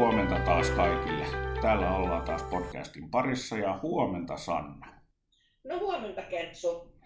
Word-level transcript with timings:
Huomenta 0.00 0.38
taas 0.38 0.70
kaikille. 0.70 1.26
Täällä 1.62 1.96
ollaan 1.96 2.22
taas 2.22 2.42
podcastin 2.42 3.10
parissa 3.10 3.58
ja 3.58 3.78
huomenta 3.82 4.36
Sanna. 4.36 4.86
No 5.64 5.78
huomenta 5.78 6.22
Kentsu. 6.22 6.98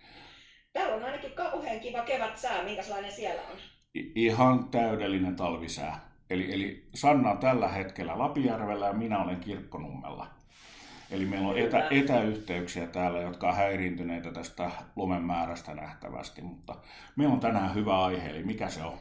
Täällä 0.73 0.95
on 0.95 1.05
ainakin 1.05 1.33
kauhean 1.33 1.81
kiva 1.81 2.03
kevät 2.03 2.39
sää. 2.39 2.65
Minkälainen 2.65 3.13
siellä 3.13 3.43
on? 3.43 3.57
I- 3.95 4.13
ihan 4.15 4.69
täydellinen 4.69 5.37
talvisää. 5.37 6.01
Eli, 6.31 6.55
eli 6.55 6.89
Sanna 6.95 7.31
on 7.31 7.39
tällä 7.39 7.69
hetkellä 7.69 8.19
Lapijärvellä 8.19 8.87
ja 8.87 8.93
minä 8.93 9.23
olen 9.23 9.41
Kirkkonummella. 9.41 10.27
Eli 11.11 11.25
meillä 11.25 11.49
on 11.49 11.59
etä, 11.59 11.89
etäyhteyksiä 11.91 12.87
täällä, 12.87 13.21
jotka 13.21 13.49
on 13.49 13.57
häiriintyneitä 13.57 14.33
tästä 14.33 14.71
lumen 14.97 15.23
määrästä 15.23 15.75
nähtävästi, 15.75 16.43
mutta 16.43 16.77
meillä 17.17 17.35
on 17.35 17.41
tänään 17.41 17.75
hyvä 17.75 18.05
aihe, 18.05 18.31
eli 18.31 18.43
mikä 18.43 18.69
se 18.69 18.83
on? 18.83 18.99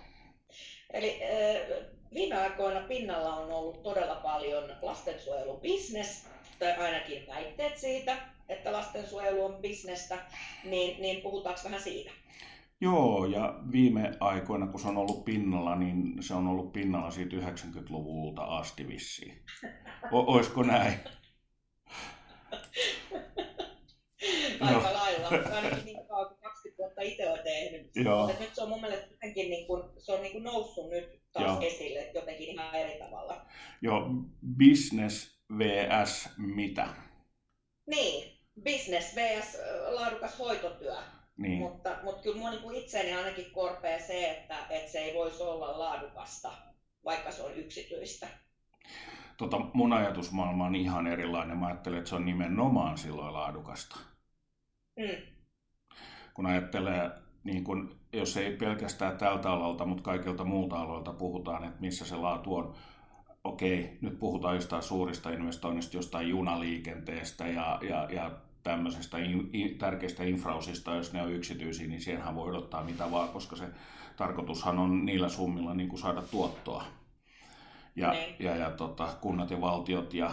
Eli 0.93 1.19
äh, 1.23 1.93
viime 2.13 2.35
aikoina 2.35 2.79
pinnalla 2.79 3.35
on 3.35 3.51
ollut 3.51 3.83
todella 3.83 4.15
paljon 4.15 4.63
lastensuojelubisnes, 4.81 6.27
tai 6.59 6.71
ainakin 6.71 7.27
väitteet 7.27 7.77
siitä, 7.77 8.17
että 8.49 8.71
lastensuojelu 8.71 9.45
on 9.45 9.55
bisnestä, 9.61 10.17
niin, 10.63 11.01
niin 11.01 11.21
puhutaanko 11.21 11.61
vähän 11.63 11.81
siitä? 11.81 12.11
Joo, 12.81 13.25
ja 13.25 13.59
viime 13.71 14.11
aikoina, 14.19 14.67
kun 14.67 14.79
se 14.79 14.87
on 14.87 14.97
ollut 14.97 15.25
pinnalla, 15.25 15.75
niin 15.75 16.23
se 16.23 16.33
on 16.33 16.47
ollut 16.47 16.73
pinnalla 16.73 17.11
siitä 17.11 17.35
90-luvulta 17.35 18.43
asti 18.43 18.87
vissiin. 18.87 19.43
O- 20.11 20.33
oisko 20.33 20.63
näin? 20.63 20.93
Aika 24.61 24.93
lailla, 24.93 25.27
ainakin 25.27 25.85
niin 25.85 26.07
kauan 26.07 26.27
kuin 26.27 26.39
20 26.41 26.77
vuotta 26.77 27.01
itse 27.01 27.29
olen 27.29 27.43
tehnyt. 27.73 28.05
Joo. 28.05 28.27
Mutta 28.27 28.43
nyt 28.43 28.55
se 28.55 28.61
on 28.63 28.69
mun 28.69 28.81
mielestä 28.81 29.07
jotenkin 29.11 29.49
niin 29.49 29.67
kuin, 29.67 29.83
se 29.97 30.11
on 30.13 30.21
niin 30.21 30.31
kuin 30.31 30.43
noussut 30.43 30.89
nyt 30.89 31.21
taas 31.33 31.45
Joo. 31.45 31.61
esille 31.61 32.11
jotenkin 32.13 32.49
ihan 32.49 32.75
eri 32.75 32.99
tavalla. 32.99 33.45
Joo, 33.81 34.09
business 34.57 35.39
vs. 35.57 36.29
mitä? 36.37 36.87
Niin, 37.87 38.39
business 38.63 39.15
vs. 39.15 39.57
laadukas 39.89 40.39
hoitotyö. 40.39 40.95
Niin, 41.37 41.57
Mutta, 41.59 41.97
mutta 42.03 42.21
kyllä 42.21 42.35
minua 42.35 42.51
niin 42.51 42.83
itseäni 42.83 43.13
ainakin 43.13 43.51
korpee 43.51 43.99
se, 43.99 44.31
että, 44.31 44.55
että 44.69 44.91
se 44.91 44.99
ei 44.99 45.15
voisi 45.15 45.43
olla 45.43 45.79
laadukasta, 45.79 46.51
vaikka 47.05 47.31
se 47.31 47.41
on 47.43 47.55
yksityistä. 47.55 48.27
tota, 49.37 49.59
mun 49.73 49.93
ajatusmaailma 49.93 50.65
on 50.65 50.75
ihan 50.75 51.07
erilainen. 51.07 51.57
Mä 51.57 51.67
ajattelen, 51.67 51.97
että 51.99 52.09
se 52.09 52.15
on 52.15 52.25
nimenomaan 52.25 52.97
silloin 52.97 53.33
laadukasta. 53.33 53.99
Mm. 54.99 55.33
Kun 56.33 56.45
ajattelee, 56.45 57.11
niin 57.43 57.63
kun, 57.63 57.91
jos 58.13 58.37
ei 58.37 58.57
pelkästään 58.57 59.17
tältä 59.17 59.51
alalta, 59.51 59.85
mutta 59.85 60.03
kaikilta 60.03 60.43
muulta 60.43 60.81
aloilta 60.81 61.13
puhutaan, 61.13 61.63
että 61.63 61.81
missä 61.81 62.05
se 62.05 62.15
laatu 62.15 62.55
on. 62.55 62.73
Okei, 63.43 63.97
nyt 64.01 64.19
puhutaan 64.19 64.55
jostain 64.55 64.83
suurista 64.83 65.29
investoinnista, 65.29 65.97
jostain 65.97 66.29
junaliikenteestä 66.29 67.47
ja, 67.47 67.79
ja, 67.81 68.07
ja 68.11 68.31
tämmöisestä 68.63 69.17
in, 69.17 69.49
in, 69.53 69.77
tärkeistä 69.77 70.23
infrausista, 70.23 70.95
jos 70.95 71.13
ne 71.13 71.21
on 71.21 71.31
yksityisiä, 71.31 71.87
niin 71.87 72.01
siihenhän 72.01 72.35
voi 72.35 72.49
odottaa 72.49 72.83
mitä 72.83 73.11
vaan, 73.11 73.29
koska 73.29 73.55
se 73.55 73.65
tarkoitushan 74.17 74.79
on 74.79 75.05
niillä 75.05 75.29
summilla 75.29 75.73
niin 75.73 75.89
kuin 75.89 75.99
saada 75.99 76.21
tuottoa. 76.21 76.83
Ja, 77.95 78.11
Niin. 78.11 78.35
ja, 78.39 78.55
ja 78.55 78.71
tota, 78.71 79.07
kunnat 79.21 79.51
ja 79.51 79.61
valtiot 79.61 80.13
ja 80.13 80.31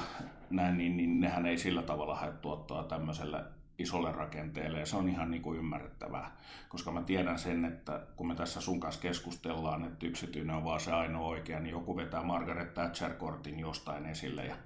näin, 0.51 0.79
niin, 0.79 0.97
niin 0.97 1.21
nehän 1.21 1.47
ei 1.47 1.59
sillä 1.59 1.83
tavalla 1.83 2.15
hae 2.15 2.33
tuottoa 2.33 2.83
tämmöiselle 2.85 3.45
isolle 3.81 4.13
rakenteelle 4.13 4.79
ja 4.81 4.87
se 4.87 4.97
on 4.97 5.09
ihan 5.09 5.31
niin 5.31 5.43
kuin 5.43 5.59
ymmärrettävää, 5.59 6.37
koska 6.69 6.93
mä 6.93 7.03
tiedän 7.03 7.39
sen, 7.39 7.65
että 7.65 8.07
kun 8.17 8.29
me 8.29 8.35
tässä 8.35 8.61
sun 8.61 8.81
kanssa 8.81 9.01
keskustellaan, 9.01 9.85
että 9.85 10.07
yksityinen 10.07 10.57
on 10.57 10.65
vaan 10.65 10.81
se 10.81 10.93
ainoa 10.93 11.29
oikea, 11.29 11.61
niin 11.61 11.73
joku 11.73 11.97
vetää 11.97 12.23
Margaret 12.23 12.75
Thatcher-kortin 12.75 13.61
jostain 13.61 14.07
esille 14.07 14.45
ja 14.45 14.57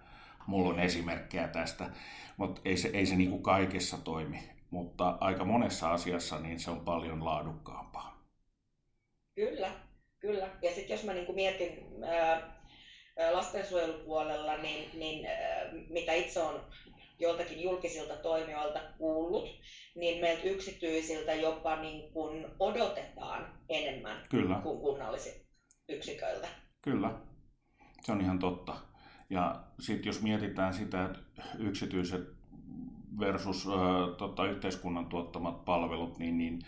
mulla 0.47 0.69
on 0.69 0.81
esimerkkejä 0.81 1.49
tästä, 1.49 1.91
mutta 2.37 2.61
ei 2.65 2.77
se, 2.77 2.89
ei 2.89 3.07
se 3.07 3.17
niin 3.17 3.31
kuin 3.31 3.43
kaikessa 3.43 3.99
toimi, 3.99 4.39
mutta 4.71 5.19
aika 5.21 5.45
monessa 5.45 5.93
asiassa 5.93 6.41
niin 6.41 6.61
se 6.61 6.71
on 6.71 6.81
paljon 6.81 7.25
laadukkaampaa. 7.25 8.25
Kyllä, 9.35 9.71
kyllä. 10.19 10.49
Ja 10.63 10.75
sitten 10.75 10.95
jos 10.95 11.05
mä 11.05 11.13
niin 11.13 11.35
mietin 11.35 12.05
ää, 12.05 12.31
ää, 13.19 13.33
lastensuojelupuolella, 13.33 14.57
niin, 14.57 14.99
niin 14.99 15.27
ää, 15.27 15.35
mitä 15.89 16.13
itse 16.13 16.41
on 16.41 16.61
joiltakin 17.19 17.63
julkisilta 17.63 18.17
toimijoilta 18.17 18.81
kuullut, 18.99 19.45
niin 19.95 20.21
meiltä 20.21 20.43
yksityisiltä 20.43 21.35
jopa 21.35 21.77
niin 21.77 22.13
kuin 22.13 22.47
odotetaan 22.59 23.59
enemmän 23.69 24.23
Kyllä. 24.31 24.61
kuin 24.63 24.81
kunnallisilta 24.81 25.45
yksiköiltä. 25.89 26.49
Kyllä, 26.83 27.11
se 28.03 28.13
on 28.13 28.21
ihan 28.21 28.39
totta. 28.39 28.77
Ja 29.31 29.65
sitten 29.81 30.07
jos 30.07 30.23
mietitään 30.23 30.75
sitä, 30.75 31.05
että 31.05 31.19
yksityiset 31.59 32.35
versus 33.19 33.67
äh, 33.67 34.17
tota, 34.19 34.47
yhteiskunnan 34.47 35.07
tuottamat 35.07 35.65
palvelut, 35.65 36.19
niin, 36.19 36.39
niin 36.39 36.59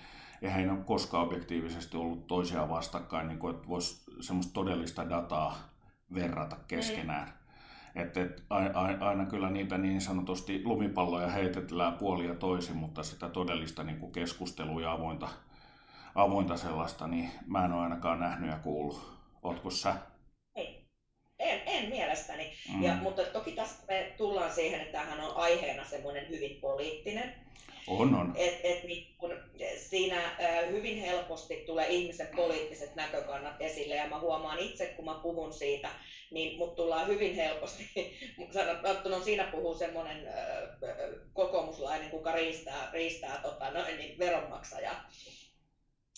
eihän 0.42 0.66
ne 0.66 0.72
ole 0.72 0.84
koskaan 0.84 1.26
objektiivisesti 1.26 1.96
ollut 1.96 2.26
toisiaan 2.26 2.68
vastakkain, 2.68 3.28
niin 3.28 3.38
kuin, 3.38 3.54
että 3.54 3.68
voisi 3.68 4.04
semmoista 4.20 4.52
todellista 4.52 5.10
dataa 5.10 5.58
verrata 6.14 6.56
keskenään. 6.68 7.28
Mm. 7.28 7.45
Että 7.96 8.20
et, 8.20 8.44
aina 9.00 9.26
kyllä 9.26 9.50
niitä 9.50 9.78
niin 9.78 10.00
sanotusti 10.00 10.62
lumipalloja 10.64 11.30
heitetellään 11.30 11.94
puolia 11.94 12.34
toisin, 12.34 12.76
mutta 12.76 13.02
sitä 13.02 13.28
todellista 13.28 13.82
niin 13.84 13.98
kuin 13.98 14.12
keskustelua 14.12 14.80
ja 14.80 14.92
avointa, 14.92 15.28
avointa 16.14 16.56
sellaista, 16.56 17.06
niin 17.06 17.30
mä 17.46 17.64
en 17.64 17.72
ole 17.72 17.82
ainakaan 17.82 18.20
nähnyt 18.20 18.50
ja 18.50 18.58
kuullut. 18.58 19.16
Ootko 19.42 19.70
sä? 19.70 19.94
En, 21.78 21.88
mielestäni. 21.88 22.52
Mm. 22.74 22.82
Ja, 22.82 22.94
mutta 22.94 23.24
toki 23.24 23.52
tässä 23.52 23.76
me 23.88 24.14
tullaan 24.16 24.52
siihen, 24.54 24.80
että 24.80 24.98
tämähän 24.98 25.20
on 25.20 25.36
aiheena 25.36 25.84
semmoinen 25.84 26.28
hyvin 26.28 26.60
poliittinen. 26.60 27.34
On, 27.88 28.14
on. 28.14 28.32
Et, 28.36 28.60
et 28.64 28.84
niin 28.84 29.14
kun 29.18 29.36
siinä 29.76 30.16
hyvin 30.70 31.00
helposti 31.00 31.56
tulee 31.66 31.88
ihmisen 31.88 32.28
poliittiset 32.36 32.94
näkökannat 32.94 33.60
esille 33.60 33.94
ja 33.94 34.08
mä 34.08 34.18
huomaan 34.20 34.58
itse, 34.58 34.86
kun 34.86 35.04
mä 35.04 35.14
puhun 35.14 35.52
siitä, 35.52 35.88
niin 36.30 36.58
mut 36.58 36.74
tullaan 36.76 37.06
hyvin 37.06 37.34
helposti, 37.34 37.90
sanottuna 38.54 39.20
siinä 39.20 39.44
puhuu 39.44 39.74
semmoinen 39.74 40.28
kokoomuslainen, 41.32 42.10
kuka 42.10 42.32
riistää, 42.32 42.90
riistää 42.92 43.38
tota, 43.42 43.70
noin, 43.70 43.96
niin 43.96 44.18
veronmaksaja. 44.18 44.92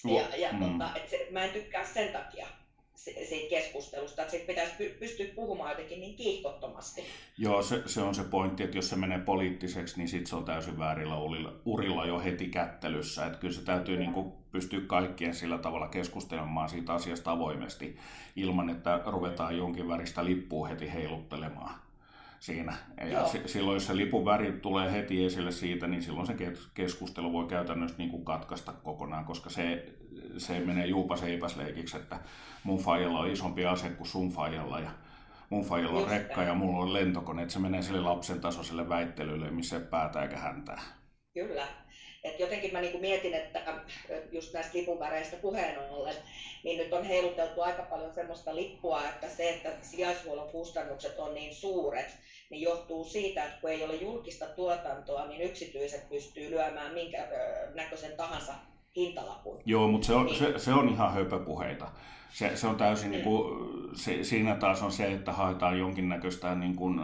Ja, 0.05 0.37
ja 0.37 0.53
Mm. 0.53 0.59
tota, 0.73 0.97
et 0.97 1.09
se, 1.09 1.27
mä 1.31 1.45
en 1.45 1.51
tykkää 1.51 1.85
sen 1.87 2.13
takia 2.13 2.47
siitä 3.05 3.51
keskustelusta, 3.51 4.23
että 4.23 4.31
siitä 4.31 4.47
pitäisi 4.47 4.73
py- 4.79 4.99
pystyä 4.99 5.27
puhumaan 5.35 5.71
jotenkin 5.71 6.01
niin 6.01 6.17
kiihkottomasti. 6.17 7.05
Joo, 7.39 7.63
se, 7.63 7.83
se 7.87 8.01
on 8.01 8.15
se 8.15 8.25
pointti, 8.25 8.63
että 8.63 8.79
jos 8.79 8.91
se 8.91 8.97
menee 8.97 9.19
poliittiseksi, 9.19 9.97
niin 9.97 10.09
sitten 10.09 10.27
se 10.27 10.37
on 10.37 10.45
täysin 10.45 10.79
väärillä 10.79 11.19
urilla, 11.19 11.53
urilla 11.65 12.07
jo 12.07 12.21
heti 12.21 12.49
kättelyssä. 12.49 13.27
Että 13.27 13.39
kyllä 13.39 13.55
se 13.55 13.65
täytyy 13.65 13.97
niin 13.97 14.13
kuin 14.13 14.33
pystyä 14.53 14.81
kaikkien 14.87 15.35
sillä 15.35 15.59
tavalla 15.59 15.89
keskustelemaan 15.89 16.69
siitä 16.69 16.93
asiasta 16.93 17.31
avoimesti, 17.31 17.97
ilman 18.37 18.71
että 18.71 19.03
ruvetaan 19.07 19.57
jonkin 19.57 19.89
väristä 19.89 20.25
lippua 20.25 20.69
heti 20.69 20.93
heiluttelemaan 20.93 21.88
siinä. 22.41 22.77
Ja 23.11 23.27
si- 23.27 23.49
silloin, 23.49 23.75
jos 23.75 23.87
se 23.87 23.97
lipun 23.97 24.25
väri 24.25 24.53
tulee 24.53 24.93
heti 24.93 25.25
esille 25.25 25.53
siitä, 25.53 25.87
niin 25.87 26.03
silloin 26.03 26.27
se 26.27 26.35
kes- 26.35 26.69
keskustelu 26.75 27.33
voi 27.33 27.47
käytännössä 27.47 27.99
niin 27.99 28.11
kuin 28.11 28.25
katkaista 28.25 28.73
kokonaan, 28.73 29.25
koska 29.25 29.51
se, 29.51 29.85
se 30.37 30.61
menee 30.61 30.87
juupas 30.87 31.23
eipäsleikiksi, 31.23 31.97
että 31.97 32.21
mun 32.65 32.79
faijalla 32.79 33.19
on 33.21 33.31
isompi 33.31 33.67
ase 33.67 33.91
kuin 33.91 34.09
sun 34.09 34.31
faijalla 34.31 34.81
ja 34.81 34.91
mun 35.51 35.65
faijalla 35.65 36.01
on 36.01 36.09
rekka 36.09 36.43
ja 36.43 36.55
mulla 36.55 36.83
on 36.83 36.93
lentokone, 36.93 37.43
että 37.43 37.53
se 37.53 37.59
menee 37.59 37.83
sille 37.83 38.01
lapsen 38.01 38.41
tasoiselle 38.41 38.89
väittelylle, 38.89 39.51
missä 39.51 39.77
ei 39.77 39.83
päätä 39.83 40.23
eikä 40.23 40.37
häntää. 40.39 40.83
Kyllä. 41.35 41.67
Et 42.25 42.41
jotenkin 42.41 42.73
mä 42.73 42.81
niinku 42.81 42.99
mietin, 42.99 43.35
että 43.35 43.59
äh, 43.59 43.75
just 44.33 44.55
näistä 44.55 44.79
lipunväreistä 44.79 45.37
puheen 45.37 45.79
ollen, 45.91 46.15
niin 46.65 46.79
nyt 46.79 46.93
on 46.93 47.05
heiluteltu 47.05 47.61
aika 47.63 47.83
paljon 47.83 48.15
semmoista 48.15 48.57
lippua, 48.57 49.03
että 49.05 49.29
se, 49.29 49.51
että 49.51 49.71
sijaishuollon 49.83 50.49
kustannukset 50.49 51.19
on 51.19 51.35
niin 51.35 51.55
suuret, 51.55 52.19
niin 52.51 52.63
johtuu 52.63 53.05
siitä, 53.05 53.45
että 53.45 53.61
kun 53.61 53.71
ei 53.71 53.85
ole 53.85 53.95
julkista 53.95 54.47
tuotantoa, 54.47 55.27
niin 55.27 55.41
yksityiset 55.43 56.09
pystyy 56.09 56.51
lyömään 56.51 56.95
minkä 56.95 57.29
näköisen 57.75 58.17
tahansa 58.17 58.55
hintalapun. 58.97 59.61
Joo, 59.67 59.89
mutta 59.89 60.07
se 60.07 60.15
on, 60.15 60.27
Niin. 60.27 60.39
se, 60.39 60.59
se 60.59 60.73
on 60.73 60.89
ihan 60.89 61.13
höpöpuheita. 61.15 61.89
Se, 62.33 62.57
se 62.57 62.67
on 62.67 62.77
täysin, 62.77 63.07
Mm. 63.09 63.13
niin 63.13 63.25
kuin, 63.25 63.69
se, 63.95 64.25
siinä 64.25 64.55
taas 64.57 64.83
on 64.83 64.93
se, 64.93 65.13
että 65.13 65.33
haetaan 65.33 65.79
jonkinnäköistä 65.79 66.55
niin 66.55 66.77
kuin, 66.77 67.01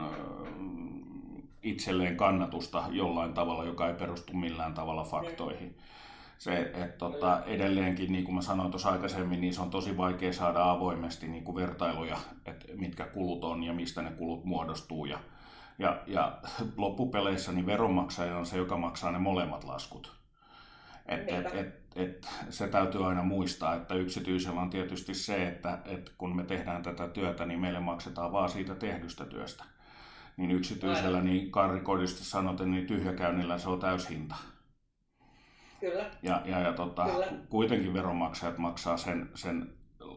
itselleen 1.63 2.17
kannatusta 2.17 2.85
jollain 2.91 3.33
tavalla, 3.35 3.65
joka 3.65 3.89
ei 3.89 3.95
perustu 3.95 4.33
millään 4.33 4.75
tavalla 4.75 5.05
faktoihin. 5.05 5.77
Se, 6.39 6.59
että 6.61 6.87
tota, 6.99 7.43
edelleenkin, 7.47 8.13
niin 8.13 8.25
kuin 8.25 8.35
mä 8.35 8.43
sanoin 8.43 8.71
tuossa 8.71 8.89
aikaisemmin, 8.91 9.41
niin 9.41 9.55
se 9.55 9.61
on 9.63 9.71
tosi 9.71 9.97
vaikea 9.97 10.33
saada 10.33 10.71
avoimesti 10.71 11.29
niin 11.29 11.45
kuin 11.45 11.55
vertailuja, 11.57 12.19
että 12.47 12.67
mitkä 12.75 13.05
kulut 13.05 13.45
on 13.45 13.63
ja 13.63 13.73
mistä 13.73 14.03
ne 14.03 14.11
kulut 14.11 14.45
muodostuu. 14.45 15.05
Ja, 15.05 15.19
ja, 15.79 16.03
ja 16.07 16.39
loppupeleissä 16.77 17.53
niin 17.53 17.67
veronmaksaja 17.67 18.39
on 18.39 18.47
se, 18.47 18.57
joka 18.57 18.77
maksaa 18.77 19.13
ne 19.13 19.19
molemmat 19.19 19.65
laskut. 19.65 20.17
Et, 21.07 21.21
et, 21.21 21.27
Niinpä. 21.27 21.49
et, 21.49 21.85
et 21.97 22.29
se 22.51 22.69
täytyy 22.69 23.09
aina 23.09 23.23
muistaa, 23.23 23.75
että 23.75 23.95
yksityisellä 23.95 24.61
on 24.61 24.71
tietysti 24.71 25.15
se, 25.15 25.49
että, 25.49 25.79
että 25.85 26.11
kun 26.19 26.37
me 26.37 26.45
tehdään 26.45 26.83
tätä 26.83 27.09
työtä, 27.09 27.47
niin 27.47 27.61
meille 27.61 27.81
maksetaan 27.81 28.33
vaan 28.33 28.49
siitä 28.49 28.75
tehdystä 28.75 29.25
työstä. 29.25 29.65
Niin 30.37 30.51
yksityisellä, 30.51 31.21
niin 31.21 31.51
karrikoidusti 31.51 32.25
sanoten, 32.25 32.71
niin 32.71 32.87
tyhjäkäynnillä 32.87 33.59
se 33.59 33.69
on 33.69 33.81
täyshinta. 33.81 34.35
Kyllä. 35.81 36.11
Ja, 36.23 36.43
ja, 36.45 36.61
ja 36.61 36.73
tota, 36.73 37.05
Kyllä. 37.05 37.27
kuitenkin 37.49 37.95
veronmaksajat 37.95 38.59
maksaa 38.59 38.97
sen, 38.97 39.31
sen 39.35 39.73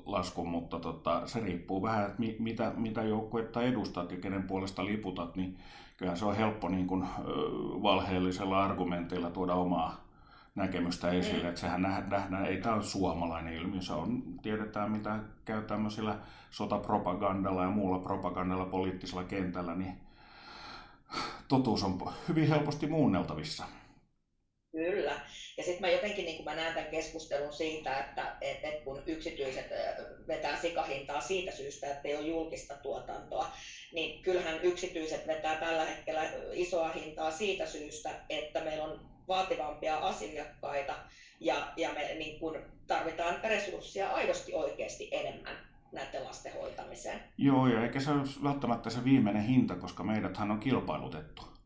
laskun, 0.08 0.48
mutta 0.48 0.80
tota, 0.80 1.28
se 1.28 1.40
riippuu 1.40 1.82
vähän, 1.82 2.06
että 2.06 2.20
mi, 2.20 2.36
mitä, 2.40 2.72
mitä 2.78 3.04
joukkuetta 3.04 3.62
edustat 3.62 4.12
ja 4.12 4.18
kenen 4.18 4.44
puolesta 4.44 4.86
liputat, 4.86 5.36
niin 5.36 5.58
kyllähän 5.98 6.18
se 6.18 6.26
on 6.26 6.36
helppo 6.36 6.70
niin 6.70 6.88
kuin, 6.88 7.06
valheellisella 7.84 8.64
argumenteilla 8.64 9.30
tuoda 9.30 9.54
omaa 9.54 10.08
näkemystä 10.56 11.10
esille, 11.10 11.44
mm. 11.44 11.50
että 11.50 11.62
sehän 11.62 11.82
nähdään, 11.82 12.46
ei 12.46 12.58
tämä 12.58 12.76
ole 12.76 12.84
suomalainen 12.84 13.54
ilmiö, 13.54 13.82
se 13.82 13.94
on, 13.94 14.24
tiedetään 14.42 14.92
mitä 14.92 15.20
käy 15.46 15.62
tämmöisellä 15.62 16.16
sotapropagandalla 16.52 17.64
ja 17.64 17.70
muulla 17.70 18.00
propagandalla 18.00 18.66
poliittisella 18.66 19.24
kentällä, 19.24 19.76
niin 19.76 19.98
totuus 21.48 21.84
on 21.84 22.00
hyvin 22.28 22.48
helposti 22.48 22.88
muunneltavissa. 22.88 23.66
Kyllä. 24.72 25.20
Ja 25.58 25.64
sitten 25.64 25.82
mä 25.82 25.90
jotenkin 25.90 26.26
niin 26.26 26.44
mä 26.44 26.56
näen 26.56 26.74
tämän 26.74 26.90
keskustelun 26.90 27.54
siitä, 27.54 28.00
että 28.00 28.36
et, 28.42 28.58
et 28.64 28.84
kun 28.84 29.04
yksityiset 29.06 29.66
vetää 30.28 30.62
sikahintaa 30.62 31.22
siitä 31.22 31.52
syystä, 31.52 31.88
että 31.88 32.08
ei 32.08 32.16
ole 32.16 32.28
julkista 32.28 32.74
tuotantoa, 32.74 33.52
niin 33.94 34.24
kyllähän 34.24 34.60
yksityiset 34.64 35.28
vetää 35.28 35.56
tällä 35.56 35.86
hetkellä 35.86 36.24
isoa 36.54 36.90
hintaa 36.90 37.32
siitä 37.32 37.66
syystä, 37.66 38.10
että 38.30 38.64
meillä 38.64 38.84
on 38.84 39.00
vaativampia 39.28 39.98
asiakkaita 39.98 40.96
ja, 41.40 41.74
ja 41.78 41.90
me 41.94 42.14
niin 42.14 42.40
kun 42.40 42.58
tarvitaan 42.88 43.40
resursseja 43.44 44.10
aidosti 44.10 44.54
oikeasti 44.54 45.10
enemmän 45.12 45.58
näiden 45.92 46.24
lasten 46.24 46.54
hoitamiseen. 46.54 47.20
Joo, 47.38 47.68
ja 47.68 47.84
eikä 47.84 48.00
se 48.00 48.12
ole 48.12 48.24
välttämättä 48.44 48.90
se 48.90 49.04
viimeinen 49.04 49.44
hinta, 49.44 49.76
koska 49.76 50.04
meidäthän 50.04 50.52
on 50.52 50.60
kilpailutettu. 50.60 51.57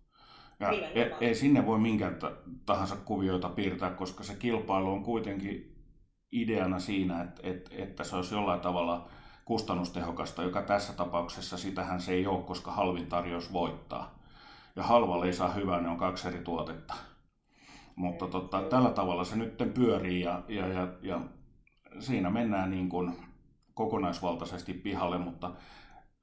Ja 0.61 0.69
ei, 0.69 1.11
ei 1.21 1.35
sinne 1.35 1.65
voi 1.65 1.79
minkään 1.79 2.19
tahansa 2.65 2.95
kuvioita 2.95 3.49
piirtää, 3.49 3.89
koska 3.89 4.23
se 4.23 4.35
kilpailu 4.35 4.91
on 4.91 5.03
kuitenkin 5.03 5.75
ideana 6.31 6.79
siinä, 6.79 7.21
että, 7.21 7.41
että, 7.43 7.69
että 7.73 8.03
se 8.03 8.15
olisi 8.15 8.35
jollain 8.35 8.59
tavalla 8.59 9.09
kustannustehokasta, 9.45 10.43
joka 10.43 10.61
tässä 10.61 10.93
tapauksessa 10.93 11.57
sitähän 11.57 12.01
se 12.01 12.13
ei 12.13 12.27
ole, 12.27 12.43
koska 12.43 12.71
halvin 12.71 13.07
tarjous 13.07 13.53
voittaa. 13.53 14.19
Ja 14.75 14.83
halvalle 14.83 15.25
ei 15.25 15.33
saa 15.33 15.51
hyvää, 15.51 15.81
ne 15.81 15.89
on 15.89 15.97
kaksi 15.97 16.27
eri 16.27 16.39
tuotetta. 16.39 16.93
Mutta 17.95 18.27
tota, 18.27 18.61
tällä 18.61 18.89
tavalla 18.89 19.23
se 19.23 19.35
nyt 19.35 19.57
pyörii 19.73 20.21
ja, 20.21 20.43
ja, 20.47 20.67
ja, 20.67 20.87
ja 21.01 21.21
siinä 21.99 22.29
mennään 22.29 22.69
niin 22.69 22.89
kuin 22.89 23.15
kokonaisvaltaisesti 23.73 24.73
pihalle, 24.73 25.17
mutta 25.17 25.51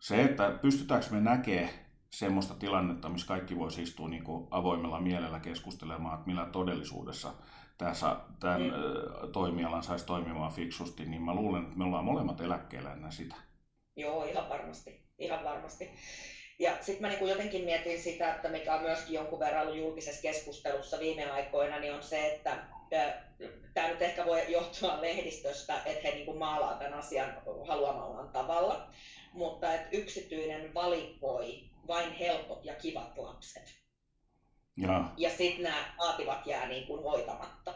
se, 0.00 0.22
että 0.22 0.50
pystytäänkö 0.50 1.06
me 1.10 1.20
näkemään 1.20 1.68
semmoista 2.10 2.54
tilannetta, 2.54 3.08
missä 3.08 3.26
kaikki 3.26 3.58
voisi 3.58 3.82
istua 3.82 4.08
niin 4.08 4.24
kuin 4.24 4.48
avoimella 4.50 5.00
mielellä 5.00 5.40
keskustelemaan, 5.40 6.14
että 6.14 6.26
millä 6.26 6.46
todellisuudessa 6.46 7.32
tässä, 7.78 8.16
tämän 8.40 8.62
mm. 8.62 9.32
toimialan 9.32 9.82
saisi 9.82 10.06
toimimaan 10.06 10.52
fiksusti, 10.52 11.04
niin 11.04 11.22
mä 11.22 11.34
luulen, 11.34 11.62
että 11.62 11.78
me 11.78 11.84
ollaan 11.84 12.04
molemmat 12.04 12.40
eläkkeellä 12.40 12.92
ennen 12.92 13.12
sitä. 13.12 13.34
Joo, 13.96 14.24
ihan 14.24 14.48
varmasti. 14.48 15.02
Ihan 15.18 15.44
varmasti. 15.44 15.90
Ja 16.58 16.72
sitten 16.80 17.00
mä 17.00 17.08
niin 17.08 17.28
jotenkin 17.28 17.64
mietin 17.64 18.02
sitä, 18.02 18.34
että 18.34 18.48
mikä 18.48 18.74
on 18.74 18.82
myöskin 18.82 19.14
jonkun 19.14 19.38
verran 19.38 19.62
ollut 19.62 19.78
julkisessa 19.78 20.22
keskustelussa 20.22 20.98
viime 21.00 21.30
aikoina, 21.30 21.78
niin 21.78 21.94
on 21.94 22.02
se, 22.02 22.34
että 22.34 22.64
tämä 23.74 23.88
nyt 23.88 24.02
ehkä 24.02 24.26
voi 24.26 24.52
johtua 24.52 25.00
lehdistöstä, 25.00 25.82
että 25.84 26.08
he 26.08 26.14
niin 26.14 26.38
maalaa 26.38 26.74
tämän 26.74 26.94
asian 26.94 27.32
haluamallaan 27.68 28.28
tavalla, 28.28 28.88
mutta 29.32 29.74
että 29.74 29.88
yksityinen 29.96 30.74
valikoi 30.74 31.64
vain 31.88 32.12
helpot 32.12 32.64
ja 32.64 32.74
kivat 32.74 33.18
lapset. 33.18 33.78
Ja, 34.76 35.04
ja 35.16 35.30
sitten 35.30 35.62
nämä 35.62 35.94
vaativat 35.98 36.46
jää 36.46 36.68
niin 36.68 36.86
kuin 36.86 37.02
hoitamatta. 37.02 37.74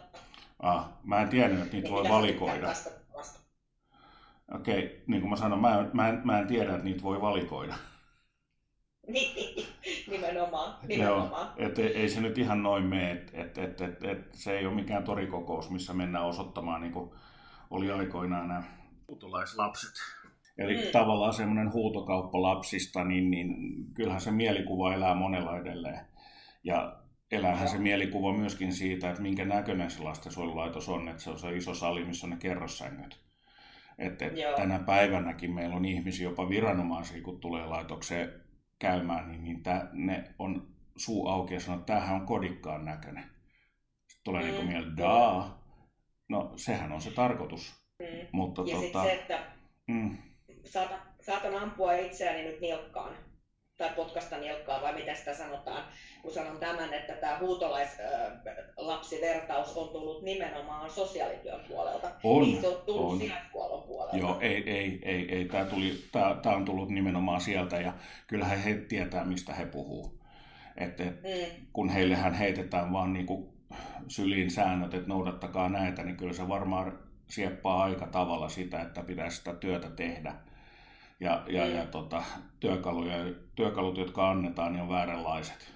Ah, 0.60 0.88
mä 1.04 1.22
en 1.22 1.28
tiennyt, 1.28 1.62
että 1.62 1.72
niitä 1.72 1.88
niin 1.88 1.96
voi 1.96 2.08
valikoida. 2.08 2.74
Okei, 4.54 4.84
okay, 4.84 4.98
niin 5.06 5.20
kuin 5.20 5.30
mä 5.30 5.36
sanoin, 5.36 5.60
mä 5.60 5.80
en, 5.80 5.90
mä, 5.92 6.08
en, 6.08 6.20
mä 6.24 6.38
en 6.38 6.46
tiedä, 6.46 6.70
että 6.72 6.84
niitä 6.84 7.02
voi 7.02 7.20
valikoida. 7.20 7.74
Niin, 9.08 9.66
nimenomaan. 10.10 10.78
nimenomaan. 10.88 11.52
Joo, 11.58 11.68
et 11.68 11.78
ei, 11.78 11.96
ei 11.96 12.08
se 12.08 12.20
nyt 12.20 12.38
ihan 12.38 12.62
noin 12.62 12.84
mene, 12.84 13.10
että 13.12 13.40
et, 13.42 13.58
et, 13.58 13.80
et, 13.80 14.04
et, 14.04 14.34
se 14.34 14.58
ei 14.58 14.66
ole 14.66 14.74
mikään 14.74 15.04
torikokous, 15.04 15.70
missä 15.70 15.92
mennään 15.92 16.26
osoittamaan, 16.26 16.80
niin 16.80 16.92
kuin 16.92 17.10
oli 17.70 17.90
aikoinaan 17.90 18.48
nämä 18.48 18.62
puutolaislapset. 19.06 19.92
Eli 20.58 20.74
mm. 20.74 20.90
tavallaan 20.92 21.32
semmoinen 21.32 21.72
huutokauppa 21.72 22.42
lapsista, 22.42 23.04
niin, 23.04 23.30
niin 23.30 23.56
kyllähän 23.94 24.20
se 24.20 24.30
mielikuva 24.30 24.94
elää 24.94 25.14
monella 25.14 25.58
edelleen. 25.58 26.06
Ja 26.64 26.96
eläähän 27.30 27.68
se 27.68 27.78
mielikuva 27.78 28.32
myöskin 28.32 28.72
siitä, 28.72 29.10
että 29.10 29.22
minkä 29.22 29.44
näköinen 29.44 29.90
se 29.90 30.02
lastensuojelulaitos 30.02 30.88
on, 30.88 31.08
että 31.08 31.22
se 31.22 31.30
on 31.30 31.38
se 31.38 31.56
iso 31.56 31.74
sali, 31.74 32.04
missä 32.04 32.26
on 32.26 32.30
ne 32.30 32.36
kerrossängyt. 32.36 33.20
Että 33.98 34.24
et 34.26 34.32
tänä 34.56 34.78
päivänäkin 34.78 35.54
meillä 35.54 35.76
on 35.76 35.84
ihmisiä, 35.84 36.28
jopa 36.28 36.48
viranomaisia, 36.48 37.22
kun 37.22 37.40
tulee 37.40 37.66
laitokseen 37.66 38.41
käymään, 38.82 39.28
niin, 39.28 39.44
niin 39.44 39.62
tää, 39.62 39.88
ne 39.92 40.24
on 40.38 40.68
suu 40.96 41.28
auki 41.28 41.54
ja 41.54 41.60
sanoo, 41.60 41.80
että 41.80 41.92
tämähän 41.92 42.20
on 42.20 42.26
kodikkaan 42.26 42.84
näköinen. 42.84 43.22
Sitten 43.22 44.24
tulee 44.24 44.42
niinku 44.42 44.62
mm. 44.62 44.68
niin 44.68 44.78
mieleen, 44.78 44.96
daa. 44.96 45.62
No 46.28 46.52
sehän 46.56 46.92
on 46.92 47.00
se 47.00 47.10
tarkoitus. 47.10 47.74
Mm. 47.98 48.26
Mutta 48.32 48.62
ja 48.66 48.76
tota, 48.76 49.02
se, 49.02 49.12
että 49.12 49.42
mm. 49.86 50.16
saatan, 50.64 51.00
saatan 51.20 51.56
ampua 51.56 51.92
itseäni 51.92 52.42
nyt 52.42 52.60
nilkkaan 52.60 53.16
tai 53.76 53.90
potkasta 53.96 54.38
nilkkaa 54.38 54.82
vai 54.82 54.94
mitä 54.94 55.14
sitä 55.14 55.34
sanotaan, 55.34 55.84
kun 56.22 56.32
sanon 56.32 56.58
tämän, 56.58 56.94
että 56.94 57.12
tämä 57.12 57.38
huutolaislapsivertaus 57.38 59.76
on 59.76 59.88
tullut 59.88 60.22
nimenomaan 60.22 60.90
sosiaalityön 60.90 61.60
puolelta. 61.68 62.10
On, 62.24 62.42
niin 62.42 62.60
se 62.60 62.68
on 62.68 62.82
tullut 62.86 63.12
on. 63.12 63.20
puolelta. 63.52 63.82
Joo, 64.16 64.40
ei, 64.40 64.70
ei, 64.70 64.98
ei, 65.02 65.34
ei. 65.34 65.44
Tämä, 65.44 65.64
tuli, 65.64 66.04
tämä, 66.12 66.36
tämä 66.42 66.56
on 66.56 66.64
tullut 66.64 66.88
nimenomaan 66.88 67.40
sieltä 67.40 67.80
ja 67.80 67.92
kyllähän 68.26 68.58
he 68.58 68.74
tietää, 68.74 69.24
mistä 69.24 69.54
he 69.54 69.66
puhuu. 69.66 70.22
Että 70.76 71.04
et, 71.04 71.22
mm. 71.22 71.30
kun 71.72 71.88
heillehän 71.88 72.34
heitetään 72.34 72.92
vaan 72.92 73.12
niin 73.12 73.26
kuin 73.26 73.52
syliin 74.08 74.50
säännöt, 74.50 74.94
että 74.94 75.08
noudattakaa 75.08 75.68
näitä, 75.68 76.02
niin 76.02 76.16
kyllä 76.16 76.32
se 76.32 76.48
varmaan 76.48 76.98
sieppaa 77.28 77.82
aika 77.82 78.06
tavalla 78.06 78.48
sitä, 78.48 78.80
että 78.80 79.02
pitäisi 79.02 79.36
sitä 79.36 79.54
työtä 79.54 79.90
tehdä 79.90 80.34
ja, 81.22 81.44
ja, 81.48 81.66
ja 81.66 81.86
tota, 81.86 82.22
työkaluja, 82.60 83.16
työkalut, 83.54 83.96
jotka 83.96 84.30
annetaan, 84.30 84.72
niin 84.72 84.82
on 84.82 84.88
vääränlaiset. 84.88 85.72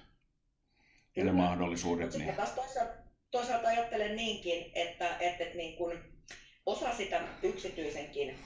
Ja 1.15 1.25
ne 1.25 1.31
mahdollisuudet. 1.31 2.05
Mutta 2.05 2.19
niin... 2.19 2.35
taas 2.35 2.51
toisaalta, 2.51 2.93
toisaalta 3.31 3.67
ajattelen 3.67 4.15
niinkin, 4.15 4.71
että, 4.75 5.17
että, 5.19 5.43
että 5.43 5.57
niin 5.57 5.77
kun 5.77 5.99
osa 6.65 6.93
sitä 6.93 7.21
yksityisenkin 7.43 8.39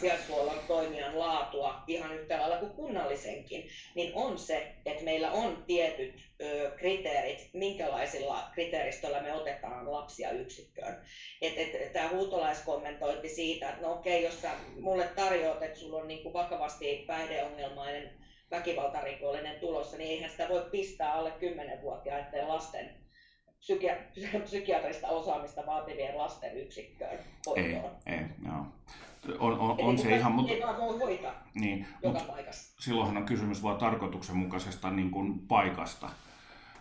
sijaishuollon 0.00 0.58
toimijan 0.68 1.18
laatua 1.18 1.82
ihan 1.86 2.12
yhtä 2.12 2.40
lailla 2.40 2.56
kuin 2.56 2.72
kunnallisenkin, 2.72 3.68
niin 3.94 4.12
on 4.14 4.38
se, 4.38 4.72
että 4.86 5.04
meillä 5.04 5.30
on 5.30 5.64
tietyt 5.66 6.14
ö, 6.40 6.72
kriteerit, 6.76 7.50
minkälaisilla 7.52 8.50
kriteeristöllä 8.54 9.22
me 9.22 9.34
otetaan 9.34 9.92
lapsia 9.92 10.30
yksikköön. 10.30 11.02
Et, 11.42 11.58
et, 11.58 11.92
Tämä 11.92 12.08
huutolaiskommentointi 12.08 13.28
siitä, 13.28 13.68
että 13.68 13.82
no 13.82 13.92
okei, 13.92 14.24
jos 14.24 14.42
sä 14.42 14.50
mulle 14.80 15.08
tarjoat, 15.16 15.62
että 15.62 15.78
sulla 15.78 15.98
on 15.98 16.08
niinku 16.08 16.32
vakavasti 16.32 17.04
päihdeongelmainen 17.06 18.10
väkivaltarikollinen 18.50 19.60
tulossa, 19.60 19.96
niin 19.96 20.10
eihän 20.10 20.30
sitä 20.30 20.48
voi 20.48 20.66
pistää 20.70 21.12
alle 21.12 21.30
10-vuotiaiden 21.30 22.48
lasten 22.48 22.90
psykiatrista 24.44 25.08
osaamista 25.08 25.66
vaativien 25.66 26.18
lasten 26.18 26.56
yksikköön 26.56 27.18
hoitoon. 27.46 27.96
Ei, 28.06 28.14
ei, 28.14 28.20
joo 28.46 28.77
on, 29.38 29.58
on, 29.58 29.76
on 29.80 29.98
se 29.98 30.16
ihan, 30.16 30.32
mutta... 30.32 30.52
Ei 30.52 30.62
vaan 30.62 30.76
voi 30.76 30.98
hoitaa 30.98 31.32
niin, 31.54 31.86
joka 32.02 32.20
paikassa. 32.20 32.82
Silloinhan 32.82 33.16
on 33.16 33.24
kysymys 33.24 33.62
vain 33.62 33.78
tarkoituksenmukaisesta 33.78 34.90
niin 34.90 35.10
kuin 35.10 35.38
paikasta, 35.38 36.10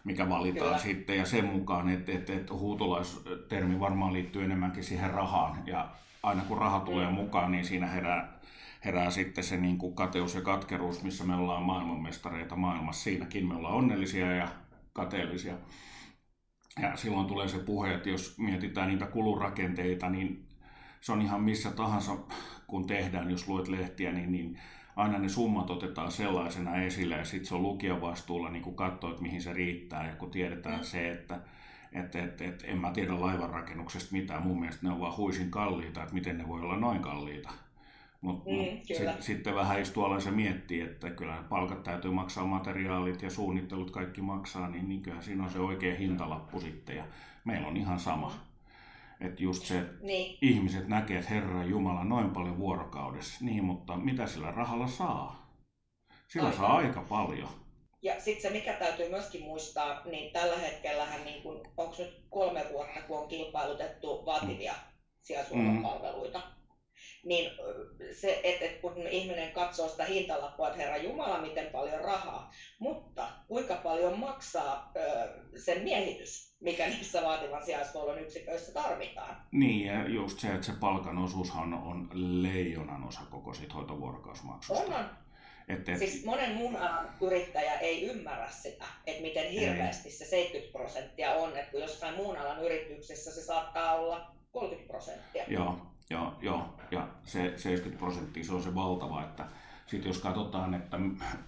mikä 0.03 0.29
valitaan 0.29 0.67
Kyllä. 0.67 0.77
sitten, 0.77 1.17
ja 1.17 1.25
sen 1.25 1.45
mukaan, 1.45 1.89
että, 1.89 2.11
että, 2.11 2.33
että 2.33 2.53
huutolaistermi 2.53 3.79
varmaan 3.79 4.13
liittyy 4.13 4.43
enemmänkin 4.43 4.83
siihen 4.83 5.11
rahaan, 5.11 5.63
ja 5.65 5.89
aina 6.23 6.41
kun 6.47 6.57
raha 6.57 6.79
tulee 6.79 7.07
mm. 7.07 7.13
mukaan, 7.13 7.51
niin 7.51 7.65
siinä 7.65 7.87
herää, 7.87 8.39
herää 8.85 9.09
sitten 9.09 9.43
se 9.43 9.57
niin 9.57 9.77
kuin 9.77 9.95
kateus 9.95 10.35
ja 10.35 10.41
katkeruus, 10.41 11.03
missä 11.03 11.23
me 11.23 11.35
ollaan 11.35 11.63
maailmanmestareita 11.63 12.55
maailmassa. 12.55 13.03
Siinäkin 13.03 13.47
me 13.47 13.55
ollaan 13.55 13.75
onnellisia 13.75 14.31
ja 14.31 14.47
kateellisia. 14.93 15.53
Ja 16.81 16.97
silloin 16.97 17.27
tulee 17.27 17.47
se 17.47 17.59
puhe, 17.59 17.93
että 17.93 18.09
jos 18.09 18.37
mietitään 18.37 18.87
niitä 18.87 19.05
kulurakenteita, 19.05 20.09
niin 20.09 20.46
se 21.07 21.11
on 21.11 21.21
ihan 21.21 21.41
missä 21.41 21.71
tahansa, 21.71 22.17
kun 22.67 22.87
tehdään, 22.87 23.31
jos 23.31 23.47
luet 23.47 23.67
lehtiä, 23.67 24.11
niin, 24.11 24.31
niin 24.31 24.59
aina 24.95 25.19
ne 25.19 25.29
summat 25.29 25.69
otetaan 25.69 26.11
sellaisena 26.11 26.75
esille 26.75 27.15
ja 27.15 27.25
sitten 27.25 27.45
se 27.45 27.55
on 27.55 27.63
lukijan 27.63 28.01
vastuulla 28.01 28.49
niin 28.49 28.75
katsoa, 28.75 29.09
että 29.09 29.21
mihin 29.21 29.41
se 29.41 29.53
riittää 29.53 30.07
ja 30.07 30.15
kun 30.15 30.31
tiedetään 30.31 30.79
mm. 30.79 30.83
se, 30.83 31.11
että, 31.11 31.39
että 31.93 32.23
et, 32.23 32.41
et, 32.41 32.63
en 32.67 32.77
mä 32.77 32.91
tiedä 32.91 33.21
laivanrakennuksesta 33.21 34.15
mitään. 34.15 34.43
Mun 34.43 34.59
mielestä 34.59 34.87
ne 34.87 34.93
on 34.93 34.99
vaan 34.99 35.17
huisin 35.17 35.51
kalliita, 35.51 36.03
että 36.03 36.13
miten 36.13 36.37
ne 36.37 36.47
voi 36.47 36.61
olla 36.61 36.77
noin 36.77 37.01
kalliita. 37.01 37.49
Mutta 38.21 38.49
mm, 38.49 38.55
mut 38.55 38.85
sit, 38.85 39.21
sitten 39.21 39.55
vähän 39.55 39.81
istuu 39.81 40.03
alas 40.03 40.25
ja 40.25 40.31
miettii, 40.31 40.81
että 40.81 41.09
kyllä 41.09 41.43
palkat 41.49 41.83
täytyy 41.83 42.11
maksaa, 42.11 42.45
materiaalit 42.45 43.21
ja 43.21 43.29
suunnittelut 43.29 43.91
kaikki 43.91 44.21
maksaa, 44.21 44.69
niin, 44.69 44.89
niin 44.89 45.01
kyllä 45.01 45.21
siinä 45.21 45.43
on 45.43 45.49
se 45.49 45.59
oikea 45.59 45.95
hintalappu 45.95 46.59
sitten. 46.59 46.95
Ja 46.95 47.03
meillä 47.45 47.67
on 47.67 47.77
ihan 47.77 47.99
sama. 47.99 48.47
Että 49.21 49.43
just 49.43 49.65
se, 49.65 49.79
että 49.79 50.05
niin. 50.05 50.37
ihmiset 50.41 50.87
näkee, 50.87 51.17
että 51.19 51.29
Herra 51.29 51.63
Jumala 51.63 52.03
noin 52.03 52.31
paljon 52.31 52.57
vuorokaudessa. 52.57 53.45
Niin, 53.45 53.63
mutta 53.63 53.97
mitä 53.97 54.27
sillä 54.27 54.51
rahalla 54.51 54.87
saa? 54.87 55.53
Sillä 56.27 56.47
Aivan. 56.47 56.59
saa 56.59 56.77
aika 56.77 57.01
paljon. 57.01 57.49
Ja 58.01 58.21
sitten 58.21 58.41
se, 58.41 58.49
mikä 58.49 58.73
täytyy 58.73 59.09
myöskin 59.09 59.41
muistaa, 59.41 60.01
niin 60.05 60.33
tällä 60.33 60.57
hetkellä, 60.57 61.05
niin 61.25 61.43
kun, 61.43 61.67
onko 61.77 61.95
nyt 61.99 62.25
kolme 62.29 62.65
vuotta, 62.71 63.01
kun 63.01 63.19
on 63.19 63.27
kilpailutettu 63.27 64.25
vaativia 64.25 64.73
mm. 64.73 64.79
sijaisuudenpalveluita, 65.21 66.39
mm 66.39 66.56
niin 67.27 67.51
se, 68.11 68.41
että 68.43 68.65
et 68.65 68.81
kun 68.81 69.07
ihminen 69.07 69.51
katsoo 69.51 69.89
sitä 69.89 70.05
hintalappua, 70.05 70.67
että 70.67 70.79
Herra 70.79 70.97
Jumala, 70.97 71.41
miten 71.41 71.67
paljon 71.67 72.01
rahaa, 72.01 72.51
mutta 72.79 73.29
kuinka 73.47 73.75
paljon 73.75 74.19
maksaa 74.19 74.91
ö, 74.95 75.29
sen 75.59 75.83
miehitys, 75.83 76.55
mikä 76.59 76.87
niissä 76.87 77.21
vaativan 77.23 77.65
sijaishuollon 77.65 78.19
yksiköissä 78.19 78.73
tarvitaan. 78.73 79.35
Niin, 79.51 79.85
ja 79.87 80.07
just 80.07 80.39
se, 80.39 80.47
että 80.47 80.65
se 80.65 80.71
palkan 80.79 81.17
osuushan 81.17 81.73
on 81.73 82.09
leijonan 82.13 83.07
osa 83.07 83.21
koko 83.29 83.53
siitä 83.53 83.73
hoitovuorokausmaksusta. 83.73 84.83
On, 84.83 84.93
on. 84.93 85.05
Et, 85.67 85.89
et... 85.89 85.97
Siis 85.97 86.25
monen 86.25 86.55
muun 86.55 86.75
alan 86.75 87.09
yrittäjä 87.21 87.79
ei 87.79 88.03
ymmärrä 88.03 88.49
sitä, 88.49 88.85
että 89.07 89.21
miten 89.21 89.51
hirveästi 89.51 90.09
ei. 90.09 90.15
se 90.15 90.25
70 90.25 90.77
prosenttia 90.77 91.33
on, 91.33 91.57
että 91.57 91.71
kun 91.71 91.81
jossain 91.81 92.15
muun 92.15 92.37
alan 92.37 92.63
yrityksessä 92.63 93.31
se 93.31 93.41
saattaa 93.41 93.95
olla 93.95 94.31
30 94.51 94.87
prosenttia. 94.87 95.43
Joo, 95.47 95.86
se 97.27 97.53
70 97.57 97.99
prosenttia, 97.99 98.43
se 98.43 98.53
on 98.53 98.63
se 98.63 98.75
valtava, 98.75 99.23
että 99.23 99.45
sitten 99.87 100.09
jos 100.09 100.19
katsotaan, 100.19 100.73
että 100.73 100.99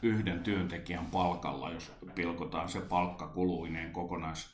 yhden 0.01 0.39
työntekijän 0.39 1.05
palkalla, 1.05 1.71
jos 1.71 1.91
pilkotaan 2.15 2.69
se 2.69 2.81
palkka 2.81 3.27
kuluineen 3.27 3.91
kokonais, 3.91 4.49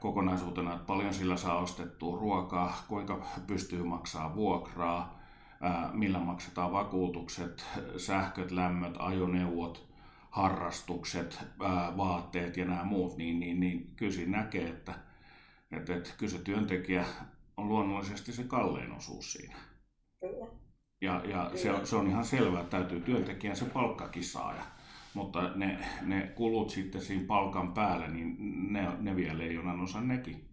kokonaisuutena, 0.00 0.72
että 0.72 0.86
paljon 0.86 1.14
sillä 1.14 1.36
saa 1.36 1.58
ostettua 1.58 2.18
ruokaa, 2.20 2.84
kuinka 2.88 3.26
pystyy 3.46 3.82
maksaa 3.82 4.34
vuokraa, 4.34 5.18
millä 5.92 6.18
maksetaan 6.18 6.72
vakuutukset, 6.72 7.66
sähköt, 7.96 8.50
lämmöt, 8.50 8.94
ajoneuvot, 8.98 9.88
harrastukset, 10.30 11.38
vaatteet 11.96 12.56
ja 12.56 12.64
nämä 12.64 12.84
muut, 12.84 13.16
niin, 13.16 13.40
niin, 13.40 13.60
niin 13.60 13.92
kyllä 13.96 14.12
siinä 14.12 14.38
näkee, 14.38 14.68
että, 14.68 14.94
että, 15.72 15.94
että 15.94 16.10
kyllä 16.18 16.32
se 16.32 16.38
työntekijä 16.38 17.04
on 17.56 17.68
luonnollisesti 17.68 18.32
se 18.32 18.44
kallein 18.44 18.92
osuus 18.92 19.32
siinä. 19.32 19.73
Ja, 21.00 21.22
ja 21.24 21.50
se, 21.54 21.70
on, 21.70 21.86
se 21.86 21.96
on 21.96 22.06
ihan 22.06 22.24
selvää, 22.24 22.60
että 22.60 22.76
täytyy 22.76 23.00
työntekijän 23.00 23.56
se 23.56 23.64
palkkakin 23.64 24.24
saada. 24.24 24.62
Mutta 25.14 25.50
ne, 25.54 25.78
ne 26.02 26.32
kulut 26.34 26.70
sitten 26.70 27.00
siinä 27.00 27.24
palkan 27.26 27.74
päälle, 27.74 28.08
niin 28.08 28.36
ne, 28.72 28.88
ne 28.98 29.16
vie 29.16 29.38
leijonan 29.38 29.80
osan 29.80 30.08
nekin. 30.08 30.48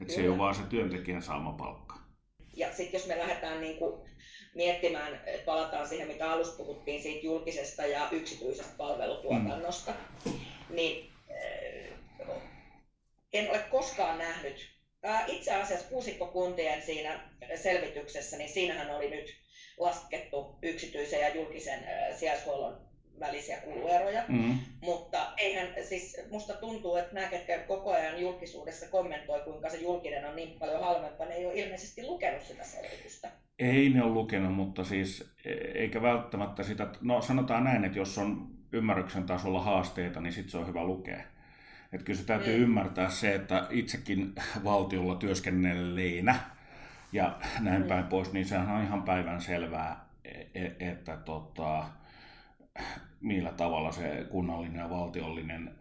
Että 0.00 0.14
se 0.14 0.20
ei 0.20 0.28
ole 0.28 0.38
vaan 0.38 0.54
se 0.54 0.62
työntekijän 0.62 1.22
saama 1.22 1.52
palkka. 1.52 1.98
Ja 2.56 2.72
sitten 2.74 2.98
jos 2.98 3.08
me 3.08 3.18
lähdetään 3.18 3.60
niin 3.60 3.78
kuin 3.78 4.10
miettimään, 4.54 5.20
palataan 5.46 5.88
siihen, 5.88 6.08
mitä 6.08 6.32
alussa 6.32 6.56
puhuttiin 6.56 7.02
siitä 7.02 7.26
julkisesta 7.26 7.86
ja 7.86 8.08
yksityisestä 8.10 8.74
palvelutuotannosta, 8.76 9.92
mm. 10.24 10.32
niin 10.70 11.10
en 13.32 13.50
ole 13.50 13.58
koskaan 13.58 14.18
nähnyt 14.18 14.79
itse 15.26 15.54
asiassa 15.54 15.88
kuusikkokuntien 15.88 16.82
siinä 16.82 17.20
selvityksessä, 17.54 18.36
niin 18.36 18.50
siinähän 18.50 18.90
oli 18.90 19.10
nyt 19.10 19.36
laskettu 19.78 20.58
yksityisen 20.62 21.20
ja 21.20 21.34
julkisen 21.34 21.80
sijaishuollon 22.16 22.90
välisiä 23.20 23.56
kulueroja, 23.56 24.24
mm. 24.28 24.58
mutta 24.82 25.32
eihän 25.36 25.68
siis 25.82 26.20
musta 26.30 26.54
tuntuu, 26.54 26.96
että 26.96 27.14
nämä, 27.14 27.26
ketkä 27.26 27.58
koko 27.58 27.92
ajan 27.92 28.20
julkisuudessa 28.20 28.86
kommentoi, 28.88 29.40
kuinka 29.40 29.70
se 29.70 29.76
julkinen 29.76 30.24
on 30.24 30.36
niin 30.36 30.58
paljon 30.58 30.80
halvempaa, 30.80 31.26
ne 31.26 31.34
ei 31.34 31.46
ole 31.46 31.54
ilmeisesti 31.54 32.06
lukenut 32.06 32.42
sitä 32.42 32.64
selvitystä. 32.64 33.30
Ei 33.58 33.88
ne 33.88 34.02
ole 34.02 34.12
lukenut, 34.12 34.54
mutta 34.54 34.84
siis 34.84 35.34
e, 35.44 35.52
eikä 35.52 36.02
välttämättä 36.02 36.62
sitä, 36.62 36.86
no 37.00 37.22
sanotaan 37.22 37.64
näin, 37.64 37.84
että 37.84 37.98
jos 37.98 38.18
on 38.18 38.48
ymmärryksen 38.72 39.26
tasolla 39.26 39.62
haasteita, 39.62 40.20
niin 40.20 40.32
sitten 40.32 40.50
se 40.50 40.58
on 40.58 40.66
hyvä 40.66 40.84
lukea. 40.84 41.22
Että 41.92 42.04
kyllä 42.04 42.18
se 42.18 42.26
täytyy 42.26 42.56
mm. 42.56 42.62
ymmärtää 42.62 43.08
se, 43.08 43.34
että 43.34 43.66
itsekin 43.70 44.34
valtiolla 44.64 45.14
työskennelleenä 45.14 46.34
ja 47.12 47.38
näin 47.60 47.82
mm. 47.82 47.88
päin 47.88 48.04
pois, 48.04 48.32
niin 48.32 48.46
sehän 48.46 48.76
on 48.76 48.82
ihan 48.82 49.02
päivän 49.02 49.40
selvää, 49.40 50.04
e, 50.24 50.30
e, 50.54 50.90
että 50.90 51.16
tota, 51.16 51.84
millä 53.20 53.52
tavalla 53.52 53.92
se 53.92 54.26
kunnallinen 54.30 54.78
ja 54.78 54.90
valtiollinen 54.90 55.74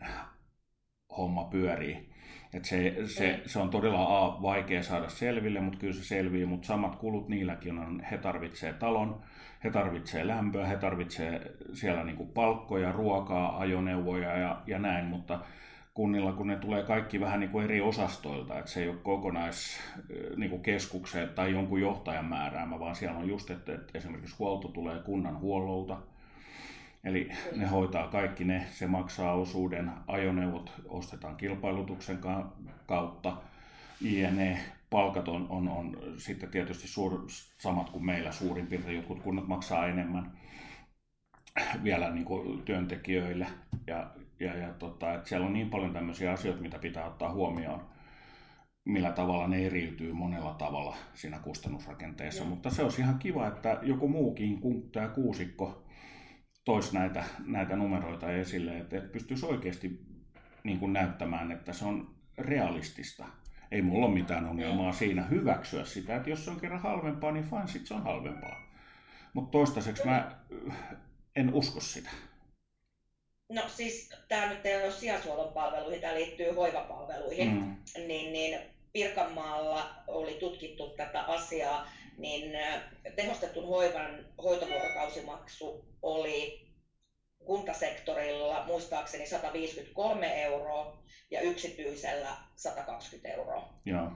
homma 1.17 1.43
pyörii. 1.43 2.09
Et 2.53 2.65
se, 2.65 2.95
se, 3.05 3.37
mm. 3.37 3.41
se 3.45 3.59
on 3.59 3.69
todella 3.69 4.25
A, 4.25 4.41
vaikea 4.41 4.83
saada 4.83 5.09
selville, 5.09 5.59
mutta 5.59 5.79
kyllä 5.79 5.93
se 5.93 6.03
selvii, 6.03 6.45
mutta 6.45 6.67
samat 6.67 6.95
kulut 6.95 7.29
niilläkin 7.29 7.77
on, 7.77 8.03
he 8.11 8.17
tarvitsee 8.17 8.73
talon, 8.73 9.23
he 9.63 9.71
tarvitsee 9.71 10.27
lämpöä, 10.27 10.67
he 10.67 10.77
tarvitsee 10.77 11.51
siellä 11.73 12.03
niinku 12.03 12.25
palkkoja, 12.25 12.91
ruokaa, 12.91 13.59
ajoneuvoja 13.59 14.37
ja, 14.37 14.61
ja 14.67 14.79
näin, 14.79 15.05
mutta 15.05 15.39
kunnilla, 15.99 16.31
kun 16.31 16.47
ne 16.47 16.55
tulee 16.55 16.83
kaikki 16.83 17.19
vähän 17.19 17.39
niin 17.39 17.49
kuin 17.49 17.65
eri 17.65 17.81
osastoilta, 17.81 18.59
että 18.59 18.71
se 18.71 18.81
ei 18.81 18.89
ole 18.89 18.97
kokonais 19.03 19.79
niin 20.35 20.49
kuin 20.49 20.61
keskukseen 20.61 21.29
tai 21.29 21.51
jonkun 21.51 21.81
johtajan 21.81 22.25
määräämä, 22.25 22.79
vaan 22.79 22.95
siellä 22.95 23.17
on 23.17 23.27
just, 23.27 23.49
että, 23.49 23.73
että 23.73 23.97
esimerkiksi 23.97 24.35
huolto 24.39 24.67
tulee 24.67 24.99
kunnan 24.99 25.39
huollolta, 25.39 25.97
Eli 27.03 27.29
ne 27.55 27.67
hoitaa 27.67 28.07
kaikki 28.07 28.43
ne, 28.43 28.65
se 28.71 28.87
maksaa 28.87 29.33
osuuden, 29.33 29.91
ajoneuvot 30.07 30.71
ostetaan 30.89 31.35
kilpailutuksen 31.35 32.19
kautta, 32.85 33.37
INE, 34.01 34.59
palkat 34.89 35.27
on, 35.27 35.47
on, 35.49 35.69
on 35.69 35.97
sitten 36.17 36.49
tietysti 36.49 36.87
suur, 36.87 37.27
samat 37.57 37.89
kuin 37.89 38.05
meillä 38.05 38.31
suurin 38.31 38.67
piirtein, 38.67 38.95
jotkut 38.95 39.21
kunnat 39.21 39.47
maksaa 39.47 39.87
enemmän 39.87 40.31
vielä 41.83 42.09
niin 42.09 42.25
kuin 42.25 42.61
työntekijöille 42.61 43.47
ja, 43.89 44.11
ja, 44.39 44.57
ja 44.57 44.73
tota, 44.73 45.13
että 45.13 45.29
siellä 45.29 45.47
on 45.47 45.53
niin 45.53 45.69
paljon 45.69 45.93
tämmöisiä 45.93 46.31
asioita, 46.31 46.61
mitä 46.61 46.79
pitää 46.79 47.05
ottaa 47.05 47.33
huomioon, 47.33 47.81
millä 48.85 49.11
tavalla 49.11 49.47
ne 49.47 49.65
eriytyy 49.65 50.13
monella 50.13 50.53
tavalla 50.53 50.95
siinä 51.13 51.39
kustannusrakenteessa. 51.39 52.43
Ja. 52.43 52.49
Mutta 52.49 52.69
se 52.69 52.83
olisi 52.83 53.01
ihan 53.01 53.19
kiva, 53.19 53.47
että 53.47 53.79
joku 53.81 54.07
muukin 54.07 54.61
kuin 54.61 54.91
tämä 54.91 55.07
kuusikko 55.07 55.83
toisi 56.65 56.93
näitä, 56.93 57.23
näitä 57.45 57.75
numeroita 57.75 58.31
esille, 58.31 58.77
että, 58.77 58.97
että 58.97 59.09
pystyisi 59.09 59.45
oikeasti 59.45 60.05
niin 60.63 60.79
kuin 60.79 60.93
näyttämään, 60.93 61.51
että 61.51 61.73
se 61.73 61.85
on 61.85 62.15
realistista. 62.37 63.25
Ei 63.71 63.81
mulla 63.81 64.05
ole 64.05 64.13
mitään 64.13 64.45
ongelmaa 64.45 64.91
siinä 64.91 65.23
hyväksyä 65.23 65.85
sitä, 65.85 66.15
että 66.15 66.29
jos 66.29 66.45
se 66.45 66.51
on 66.51 66.59
kerran 66.59 66.81
halvempaa, 66.81 67.31
niin 67.31 67.45
fine, 67.45 67.67
sit 67.67 67.87
se 67.87 67.93
on 67.93 68.03
halvempaa. 68.03 68.61
Mutta 69.33 69.51
toistaiseksi 69.51 70.05
mä 70.05 70.31
en 71.35 71.53
usko 71.53 71.79
sitä. 71.79 72.09
No 73.49 73.61
siis 73.69 74.09
tämä 74.27 74.49
nyt 74.49 74.65
ei 74.65 74.83
ole 74.83 74.91
sijaishuollon 74.91 75.53
palveluihin, 75.53 76.01
tämä 76.01 76.15
liittyy 76.15 76.51
hoivapalveluihin, 76.51 77.51
mm. 77.51 77.77
niin, 78.07 78.33
niin 78.33 78.59
Pirkanmaalla 78.93 79.89
oli 80.07 80.33
tutkittu 80.33 80.89
tätä 80.89 81.21
asiaa, 81.21 81.89
niin 82.17 82.51
tehostetun 83.15 83.67
hoivan 83.67 84.25
hoitovuorokausimaksu 84.43 85.85
oli 86.01 86.69
kuntasektorilla 87.45 88.63
muistaakseni 88.65 89.27
153 89.27 90.43
euroa 90.43 91.03
ja 91.31 91.41
yksityisellä 91.41 92.37
120 92.55 93.29
euroa. 93.29 93.73
Joo. 93.85 94.11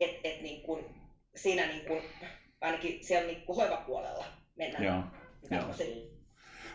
Et, 0.00 0.20
et 0.24 0.40
niin 0.40 0.62
kun, 0.62 0.94
siinä 1.36 1.66
niin 1.66 1.86
kun, 1.86 2.02
ainakin 2.60 3.04
siellä 3.04 3.26
niin 3.26 3.42
kun 3.42 3.56
hoivapuolella 3.56 4.24
mennään. 4.56 4.84
Joo. 4.84 5.02
Joo. 5.50 6.13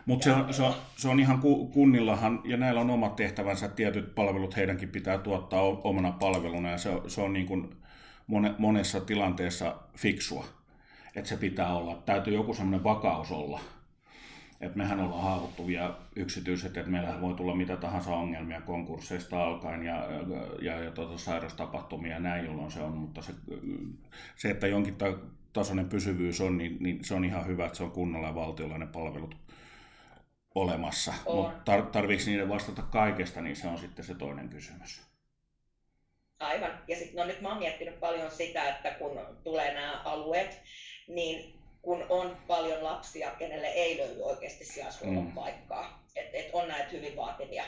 Mutta 0.05 0.23
se 0.23 0.31
on, 0.31 0.53
se, 0.53 0.63
se 0.97 1.09
on 1.09 1.19
ihan 1.19 1.39
kunnillahan, 1.73 2.41
ja 2.43 2.57
näillä 2.57 2.81
on 2.81 2.89
omat 2.89 3.15
tehtävänsä, 3.15 3.67
tietyt 3.67 4.15
palvelut 4.15 4.55
heidänkin 4.55 4.89
pitää 4.89 5.17
tuottaa 5.17 5.61
omana 5.61 6.11
palveluna, 6.11 6.71
ja 6.71 6.77
se, 6.77 6.89
se 7.07 7.21
on 7.21 7.33
niin 7.33 7.45
kuin 7.45 7.69
monessa 8.57 8.99
tilanteessa 8.99 9.75
fiksua. 9.97 10.45
Että 11.15 11.29
se 11.29 11.37
pitää 11.37 11.75
olla, 11.75 12.03
täytyy 12.05 12.33
joku 12.33 12.53
semmoinen 12.53 12.83
vakaus 12.83 13.31
olla. 13.31 13.59
Että 14.61 14.77
mehän 14.77 14.99
ollaan 14.99 15.23
haavoittuvia 15.23 15.93
yksityiset, 16.15 16.77
että 16.77 16.91
meillä 16.91 17.21
voi 17.21 17.33
tulla 17.33 17.55
mitä 17.55 17.77
tahansa 17.77 18.15
ongelmia 18.15 18.61
konkursseista 18.61 19.43
alkaen 19.43 19.83
ja, 19.83 20.07
ja, 20.61 20.83
ja 20.83 20.91
tuota, 20.91 21.17
sairastapahtumia 21.17 22.13
ja 22.13 22.19
näin, 22.19 22.45
jolloin 22.45 22.71
se 22.71 22.81
on. 22.81 22.97
Mutta 22.97 23.21
se, 23.21 23.33
se 24.35 24.49
että 24.49 24.67
jonkin 24.67 24.95
tasoinen 25.53 25.89
pysyvyys 25.89 26.41
on, 26.41 26.57
niin, 26.57 26.77
niin 26.79 27.03
se 27.03 27.13
on 27.13 27.25
ihan 27.25 27.47
hyvä, 27.47 27.65
että 27.65 27.77
se 27.77 27.83
on 27.83 27.91
kunnalla 27.91 28.27
ja 28.27 28.35
valtiolla 28.35 28.77
ne 28.77 28.87
palvelut 28.87 29.35
olemassa. 30.55 31.13
Mutta 31.25 31.77
tar- 31.77 31.89
tarviiko 31.91 32.23
niiden 32.25 32.49
vastata 32.49 32.81
kaikesta, 32.81 33.41
niin 33.41 33.55
se 33.55 33.67
on 33.67 33.77
sitten 33.77 34.05
se 34.05 34.15
toinen 34.15 34.49
kysymys. 34.49 35.01
Aivan. 36.39 36.83
Ja 36.87 36.95
sitten 36.95 37.15
no 37.15 37.25
nyt 37.25 37.41
mä 37.41 37.49
oon 37.49 37.59
miettinyt 37.59 37.99
paljon 37.99 38.31
sitä, 38.31 38.69
että 38.69 38.91
kun 38.91 39.19
tulee 39.43 39.73
nämä 39.73 40.01
alueet, 40.05 40.61
niin 41.07 41.59
kun 41.81 42.05
on 42.09 42.37
paljon 42.47 42.83
lapsia, 42.83 43.31
kenelle 43.31 43.67
ei 43.67 43.97
löydy 43.97 44.21
oikeasti 44.21 44.65
sijaishuollon 44.65 45.25
mm. 45.25 45.31
paikkaa, 45.31 46.03
että 46.15 46.37
et 46.37 46.49
on 46.53 46.67
näitä 46.67 46.89
hyvin 46.89 47.15
vaativia, 47.15 47.63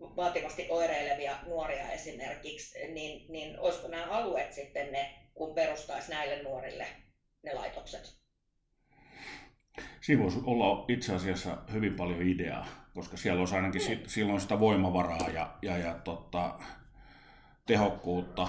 vaativasti 0.00 0.66
oireilevia 0.70 1.38
nuoria 1.46 1.90
esimerkiksi, 1.90 2.86
niin, 2.88 3.32
niin 3.32 3.58
olisiko 3.58 3.88
nämä 3.88 4.04
alueet 4.04 4.52
sitten 4.52 4.92
ne, 4.92 5.14
kun 5.34 5.54
perustaisi 5.54 6.10
näille 6.10 6.42
nuorille 6.42 6.86
ne 7.42 7.54
laitokset? 7.54 8.23
Siinä 10.00 10.22
voisi 10.22 10.40
olla 10.44 10.84
itse 10.88 11.14
asiassa 11.14 11.56
hyvin 11.72 11.94
paljon 11.94 12.22
ideaa, 12.22 12.66
koska 12.94 13.16
siellä 13.16 13.40
olisi 13.40 13.54
ainakin 13.54 13.82
mm. 13.82 13.98
silloin 14.06 14.40
sitä 14.40 14.60
voimavaraa 14.60 15.28
ja, 15.28 15.50
ja, 15.62 15.78
ja 15.78 15.94
tota, 15.94 16.54
tehokkuutta 17.66 18.48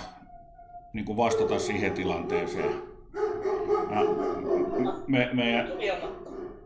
niin 0.94 1.06
kuin 1.06 1.18
vastata 1.18 1.60
siihen 1.60 1.92
tilanteeseen. 1.92 2.82
Ja 3.90 4.02
me, 5.08 5.30
meidän 5.34 5.68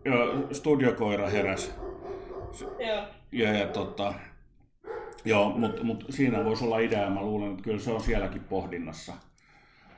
jo, 0.06 0.48
studiokoira 0.52 1.30
heräsi. 1.30 1.72
Joo. 2.88 3.04
Ja, 3.32 3.54
ja 3.54 3.68
tota, 3.68 4.14
joo, 5.26 5.50
mutta 5.50 5.84
mut 5.84 6.06
siinä 6.10 6.46
voisi 6.46 6.66
olla 6.66 6.80
idea, 6.80 7.10
mä 7.10 7.22
luulen, 7.22 7.52
että 7.52 7.64
kyllä 7.64 7.80
se 7.80 7.92
on 7.92 8.02
sielläkin 8.02 8.44
pohdinnassa. 8.44 9.14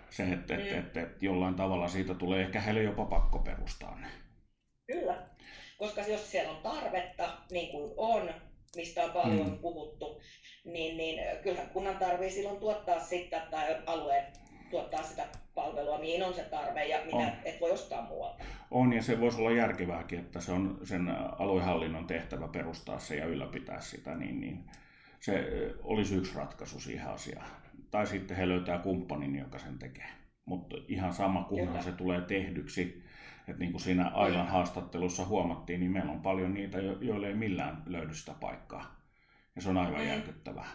Se, 0.09 0.23
että 0.23 0.55
et, 0.55 0.71
et, 0.71 0.97
et 0.97 1.23
jollain 1.23 1.55
tavalla 1.55 1.87
siitä 1.87 2.13
tulee 2.13 2.41
ehkä 2.41 2.61
heille 2.61 2.83
jopa 2.83 3.05
pakko 3.05 3.39
perustaa 3.39 3.99
ne. 3.99 4.07
Kyllä, 4.87 5.27
koska 5.77 6.01
jos 6.01 6.31
siellä 6.31 6.51
on 6.51 6.63
tarvetta, 6.63 7.37
niin 7.51 7.71
kuin 7.71 7.93
on, 7.97 8.33
mistä 8.75 9.03
on 9.03 9.11
paljon 9.11 9.49
mm. 9.49 9.57
puhuttu, 9.57 10.21
niin, 10.65 10.97
niin 10.97 11.19
kyllähän 11.43 11.69
kunnan 11.69 11.97
tarvii 11.97 12.31
silloin 12.31 12.59
tuottaa 12.59 12.99
sitä, 12.99 13.47
tai 13.51 13.77
alueen 13.85 14.25
tuottaa 14.71 15.03
sitä 15.03 15.27
palvelua, 15.55 15.99
mihin 15.99 16.23
on 16.23 16.33
se 16.33 16.43
tarve 16.43 16.85
ja 16.85 17.05
mitä 17.05 17.17
on. 17.17 17.31
et 17.45 17.61
voi 17.61 17.71
ostaa 17.71 18.07
muualta. 18.07 18.43
On, 18.71 18.93
ja 18.93 19.03
se 19.03 19.19
voisi 19.19 19.37
olla 19.37 19.51
järkevääkin, 19.51 20.19
että 20.19 20.41
se 20.41 20.51
on 20.51 20.79
sen 20.83 21.09
aluehallinnon 21.39 22.07
tehtävä 22.07 22.47
perustaa 22.47 22.99
se 22.99 23.15
ja 23.15 23.25
ylläpitää 23.25 23.81
sitä, 23.81 24.15
niin, 24.15 24.41
niin 24.41 24.65
se 25.19 25.45
olisi 25.83 26.15
yksi 26.15 26.35
ratkaisu 26.35 26.79
siihen 26.79 27.07
asiaan. 27.07 27.47
Tai 27.91 28.07
sitten 28.07 28.37
he 28.37 28.47
löytää 28.47 28.77
kumppanin, 28.77 29.35
joka 29.35 29.59
sen 29.59 29.79
tekee. 29.79 30.07
Mutta 30.45 30.77
ihan 30.87 31.13
sama, 31.13 31.43
kunhan 31.43 31.83
se 31.83 31.91
tulee 31.91 32.21
tehdyksi, 32.21 33.03
että 33.51 33.59
niin 33.59 33.71
kuin 33.71 33.81
siinä 33.81 34.11
Ailan 34.13 34.47
haastattelussa 34.47 35.25
huomattiin, 35.25 35.79
niin 35.79 35.91
meillä 35.91 36.11
on 36.11 36.21
paljon 36.21 36.53
niitä, 36.53 36.77
joille 37.01 37.27
ei 37.27 37.33
millään 37.33 37.83
löydy 37.85 38.15
sitä 38.15 38.33
paikkaa. 38.39 39.01
Ja 39.55 39.61
se 39.61 39.69
on 39.69 39.77
aivan 39.77 40.01
mm. 40.01 40.07
järkyttävää. 40.07 40.69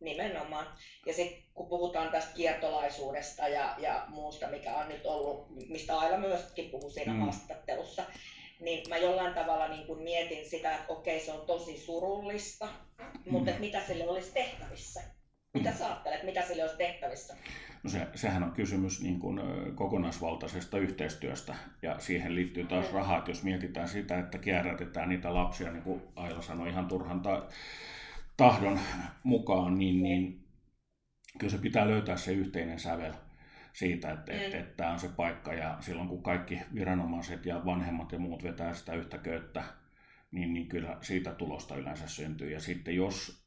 Nimenomaan. 0.00 0.66
Ja 1.06 1.14
sitten 1.14 1.42
kun 1.54 1.68
puhutaan 1.68 2.10
tästä 2.10 2.34
kiertolaisuudesta 2.34 3.48
ja, 3.48 3.74
ja 3.78 4.04
muusta, 4.08 4.48
mikä 4.48 4.76
on 4.76 4.88
nyt 4.88 5.06
ollut, 5.06 5.48
mistä 5.68 5.98
Aila 5.98 6.18
myöskin 6.18 6.70
puhui 6.70 6.90
siinä 6.90 7.12
mm. 7.12 7.20
haastattelussa, 7.20 8.04
niin 8.60 8.88
mä 8.88 8.96
jollain 8.96 9.34
tavalla 9.34 9.68
niin 9.68 9.86
kun 9.86 10.02
mietin 10.02 10.50
sitä, 10.50 10.74
että 10.74 10.92
okei, 10.92 11.20
se 11.20 11.32
on 11.32 11.46
tosi 11.46 11.78
surullista, 11.78 12.68
mm. 12.98 13.32
mutta 13.32 13.50
mitä 13.58 13.86
sille 13.86 14.08
olisi 14.08 14.32
tehtävissä? 14.32 15.02
Mitä 15.54 15.72
sä 15.72 15.86
ajattelet, 15.86 16.22
mitä 16.22 16.42
sille 16.42 16.62
olisi 16.62 16.76
tehtävissä? 16.76 17.36
No 17.82 17.90
se, 17.90 18.08
sehän 18.14 18.42
on 18.42 18.52
kysymys 18.52 19.02
niin 19.02 19.20
kuin 19.20 19.40
kokonaisvaltaisesta 19.74 20.78
yhteistyöstä 20.78 21.54
ja 21.82 21.98
siihen 21.98 22.34
liittyy 22.34 22.64
taas 22.64 22.86
mm. 22.86 22.94
rahat, 22.94 23.28
jos 23.28 23.42
mietitään 23.42 23.88
sitä, 23.88 24.18
että 24.18 24.38
kierrätetään 24.38 25.08
niitä 25.08 25.34
lapsia, 25.34 25.72
niin 25.72 25.82
kuin 25.82 26.02
Aila 26.16 26.42
sanoi, 26.42 26.68
ihan 26.68 26.88
turhan 26.88 27.20
ta- 27.20 27.46
tahdon 28.36 28.80
mukaan, 29.22 29.78
niin, 29.78 30.02
niin 30.02 30.44
kyllä 31.38 31.50
se 31.50 31.58
pitää 31.58 31.86
löytää 31.86 32.16
se 32.16 32.32
yhteinen 32.32 32.78
sävel 32.78 33.12
siitä, 33.72 34.12
että, 34.12 34.32
mm. 34.32 34.38
että, 34.38 34.58
että 34.58 34.76
tämä 34.76 34.92
on 34.92 35.00
se 35.00 35.08
paikka 35.08 35.54
ja 35.54 35.76
silloin 35.80 36.08
kun 36.08 36.22
kaikki 36.22 36.60
viranomaiset 36.74 37.46
ja 37.46 37.64
vanhemmat 37.64 38.12
ja 38.12 38.18
muut 38.18 38.42
vetää 38.42 38.74
sitä 38.74 38.94
yhtä 38.94 39.18
köyttä, 39.18 39.64
niin, 40.30 40.52
niin 40.54 40.68
kyllä 40.68 40.96
siitä 41.00 41.34
tulosta 41.34 41.76
yleensä 41.76 42.08
syntyy. 42.08 42.50
Ja 42.50 42.60
sitten 42.60 42.96
jos, 42.96 43.41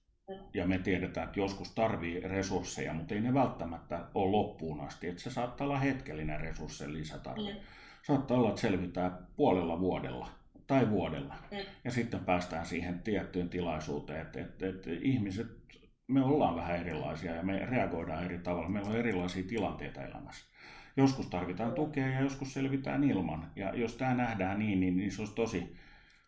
ja 0.53 0.67
me 0.67 0.77
tiedetään, 0.77 1.27
että 1.27 1.39
joskus 1.39 1.71
tarvii 1.71 2.19
resursseja, 2.19 2.93
mutta 2.93 3.13
ei 3.13 3.21
ne 3.21 3.33
välttämättä 3.33 4.05
ole 4.13 4.31
loppuun 4.31 4.79
asti, 4.81 5.07
että 5.07 5.21
se 5.21 5.29
saattaa 5.29 5.67
olla 5.67 5.79
hetkellinen 5.79 6.39
resurssien 6.39 6.93
lisätarve. 6.93 7.53
Mm. 7.53 7.59
Saattaa 8.03 8.38
olla, 8.38 8.49
että 8.49 8.61
selvitään 8.61 9.27
puolella 9.35 9.79
vuodella 9.79 10.29
tai 10.67 10.89
vuodella. 10.89 11.35
Mm. 11.51 11.57
Ja 11.83 11.91
sitten 11.91 12.25
päästään 12.25 12.65
siihen 12.65 12.99
tiettyyn 12.99 13.49
tilaisuuteen, 13.49 14.21
että, 14.21 14.41
että, 14.41 14.67
että 14.67 14.89
ihmiset, 15.01 15.47
me 16.07 16.23
ollaan 16.23 16.55
vähän 16.55 16.79
erilaisia 16.79 17.35
ja 17.35 17.43
me 17.43 17.65
reagoidaan 17.65 18.25
eri 18.25 18.39
tavalla. 18.39 18.69
Meillä 18.69 18.89
on 18.89 18.97
erilaisia 18.97 19.43
tilanteita 19.43 20.03
elämässä. 20.03 20.45
Joskus 20.97 21.27
tarvitaan 21.27 21.73
tukea 21.73 22.07
ja 22.07 22.21
joskus 22.21 22.53
selvitään 22.53 23.03
ilman. 23.03 23.51
Ja 23.55 23.75
jos 23.75 23.95
tämä 23.95 24.13
nähdään 24.13 24.59
niin, 24.59 24.79
niin, 24.79 24.97
niin 24.97 25.11
se 25.11 25.21
olisi 25.21 25.35
tosi 25.35 25.75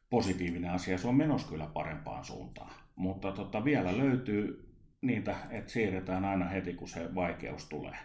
positiivinen 0.10 0.72
asia. 0.72 0.98
Se 0.98 1.08
on 1.08 1.16
menossa 1.16 1.48
kyllä 1.48 1.68
parempaan 1.74 2.26
suuntaan. 2.26 2.74
Mutta 2.96 3.32
tota, 3.32 3.66
vielä 3.66 3.98
löytyy 3.98 4.70
niitä, 5.02 5.36
että 5.50 5.72
siirretään 5.72 6.26
aina 6.26 6.46
heti, 6.46 6.74
kun 6.74 6.88
se 6.90 7.16
vaikeus 7.16 7.66
tulee. 7.66 7.98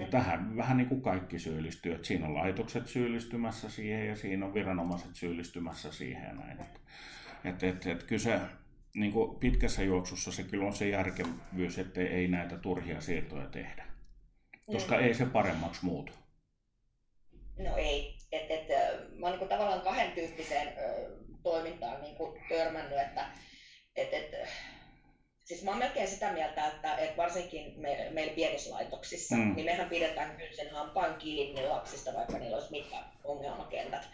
Ja 0.00 0.06
tähän 0.06 0.56
vähän 0.56 0.76
niin 0.76 0.88
kuin 0.88 1.02
kaikki 1.02 1.38
syyllistyy, 1.38 1.94
että 1.94 2.06
siinä 2.06 2.26
on 2.26 2.34
laitokset 2.34 2.86
syyllistymässä 2.86 3.70
siihen 3.70 4.08
ja 4.08 4.16
siinä 4.16 4.46
on 4.46 4.54
viranomaiset 4.54 5.14
syyllistymässä 5.14 5.92
siihen 5.92 6.24
ja 6.24 6.32
näin. 6.32 6.58
Et, 7.44 7.62
et, 7.62 7.86
et 7.86 8.02
kyllä 8.02 8.22
se 8.22 8.40
niin 8.94 9.12
kuin 9.12 9.38
pitkässä 9.38 9.82
juoksussa 9.82 10.32
se 10.32 10.42
kyllä 10.42 10.66
on 10.66 10.72
se 10.72 10.88
järkevyys, 10.88 11.78
että 11.78 12.00
ei 12.00 12.28
näitä 12.28 12.56
turhia 12.56 13.00
siirtoja 13.00 13.46
tehdä. 13.46 13.84
Koska 14.66 14.96
mm. 14.96 15.02
ei 15.02 15.14
se 15.14 15.26
paremmaksi 15.26 15.84
muutu. 15.84 16.12
No 17.58 17.76
ei. 17.76 18.16
Et, 18.32 18.50
et, 18.50 18.68
mä 19.18 19.26
oon 19.26 19.38
niin 19.38 19.48
tavallaan 19.48 19.80
kahden 19.80 20.12
tyyppiseen 20.12 20.68
toimintaan 21.42 22.02
niin 22.02 22.16
kuin 22.16 22.40
törmännyt, 22.48 22.98
että 22.98 23.26
et, 23.96 24.12
et, 24.12 24.34
Oon 25.76 25.84
melkein 25.84 26.08
sitä 26.08 26.32
mieltä, 26.32 26.66
että, 26.66 26.96
että 26.96 27.16
varsinkin 27.16 27.74
me, 27.76 28.08
meillä 28.10 28.34
pienissä 28.34 28.74
laitoksissa, 28.74 29.36
mm. 29.36 29.54
niin 29.54 29.64
mehän 29.64 29.88
pidetään 29.88 30.36
kyllä 30.36 30.52
sen 30.52 30.70
hampaan 30.70 31.14
kiinni 31.14 31.66
lapsista, 31.66 32.14
vaikka 32.14 32.38
niillä 32.38 32.56
olisi 32.56 32.70
mitkä 32.70 32.96
ongelmakentät. 33.24 34.08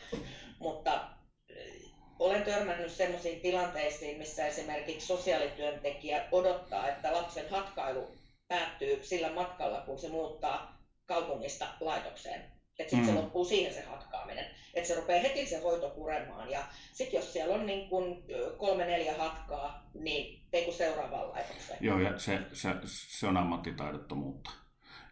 Mutta 0.59 0.95
äh, 0.95 1.91
olen 2.19 2.43
törmännyt 2.43 2.93
sellaisiin 2.93 3.41
tilanteisiin, 3.41 4.19
missä 4.19 4.47
esimerkiksi 4.47 5.07
sosiaalityöntekijä 5.07 6.29
odottaa, 6.33 6.89
että 6.89 7.13
lapsen 7.13 7.51
hatkailu 7.51 8.17
päättyy 8.49 9.03
sillä 9.03 9.33
matkalla, 9.33 9.81
kun 9.81 9.99
se 9.99 10.09
muuttaa 10.09 10.79
kaupungista 11.07 11.67
laitokseen. 11.81 12.41
Että 12.79 12.91
sitten 12.91 13.01
mm. 13.01 13.07
se 13.07 13.21
loppuu 13.21 13.45
siihen 13.45 13.75
se 13.75 13.83
hatkaaminen. 13.83 14.47
Että 14.75 14.89
se 14.89 14.95
rupeaa 14.95 15.23
heti 15.23 15.47
se 15.47 15.59
hoito 15.59 15.91
kuremaan. 15.91 16.51
Ja 16.51 16.65
sitten 16.93 17.19
jos 17.19 17.33
siellä 17.33 17.55
on 17.55 17.67
niin 17.67 17.89
kun 17.89 18.25
kolme 18.59 18.85
neljä 18.85 19.15
hatkaa, 19.15 19.91
niin 19.95 20.42
kun 20.73 20.87
seuraavaan 20.87 21.29
laitokseen. 21.29 21.79
Joo, 21.81 21.99
ja 21.99 22.19
se, 22.19 22.47
se, 22.53 22.75
se 22.85 23.27
on 23.27 23.37
ammattitaidottomuutta. 23.37 24.51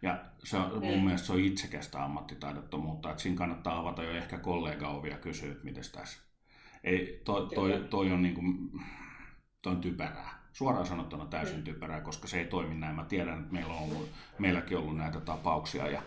Ja 0.01 0.25
se 0.43 0.57
on, 0.57 0.85
mun 0.85 0.97
mm. 0.97 1.03
mielestä 1.03 1.27
se 1.27 1.33
on 1.33 1.39
itsekästä 1.39 2.03
ammattitaidottomuutta, 2.03 3.09
että 3.09 3.23
siinä 3.23 3.37
kannattaa 3.37 3.79
avata 3.79 4.03
jo 4.03 4.11
ehkä 4.11 4.37
kollega-ovia 4.37 5.11
ja 5.11 5.17
kysyä, 5.17 5.51
että 5.51 5.63
miten 5.63 5.83
tässä. 5.91 6.21
Ei, 6.83 7.21
toi, 7.25 7.49
toi, 7.55 7.87
toi, 7.89 8.11
on 8.11 8.21
niin 8.21 8.35
kuin, 8.35 8.71
toi 9.61 9.73
on 9.73 9.81
typerää. 9.81 10.41
Suoraan 10.53 10.85
sanottuna 10.85 11.25
täysin 11.25 11.57
mm. 11.57 11.63
typerää, 11.63 12.01
koska 12.01 12.27
se 12.27 12.39
ei 12.39 12.45
toimi 12.45 12.75
näin. 12.75 12.95
Mä 12.95 13.05
tiedän, 13.05 13.39
että 13.39 13.53
meillä 13.53 13.73
on 13.73 13.79
ollut, 13.79 14.09
meilläkin 14.39 14.77
on 14.77 14.83
ollut 14.83 14.97
näitä 14.97 15.19
tapauksia 15.19 15.87
ja 15.87 16.01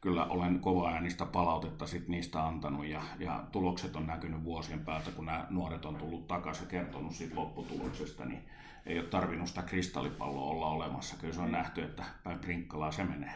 kyllä 0.00 0.24
olen 0.24 0.60
kova 0.60 0.90
äänistä 0.90 1.26
palautetta 1.26 1.86
sit 1.86 2.08
niistä 2.08 2.44
antanut 2.44 2.86
ja, 2.86 3.02
ja 3.18 3.44
tulokset 3.52 3.96
on 3.96 4.06
näkynyt 4.06 4.44
vuosien 4.44 4.84
päältä, 4.84 5.10
kun 5.10 5.26
nämä 5.26 5.46
nuoret 5.50 5.84
on 5.84 5.96
tullut 5.96 6.28
takaisin 6.28 6.64
ja 6.64 6.70
kertonut 6.70 7.14
siitä 7.14 7.36
lopputuloksesta, 7.36 8.24
niin 8.24 8.42
ei 8.86 8.98
ole 8.98 9.06
tarvinnut 9.06 9.48
sitä 9.48 9.62
kristallipalloa 9.62 10.50
olla 10.50 10.66
olemassa. 10.66 11.16
Kyllä 11.16 11.34
se 11.34 11.40
on 11.40 11.52
nähty, 11.52 11.82
että 11.82 12.04
päin 12.24 12.38
prinkkalaa 12.38 12.92
se 12.92 13.04
menee. 13.04 13.34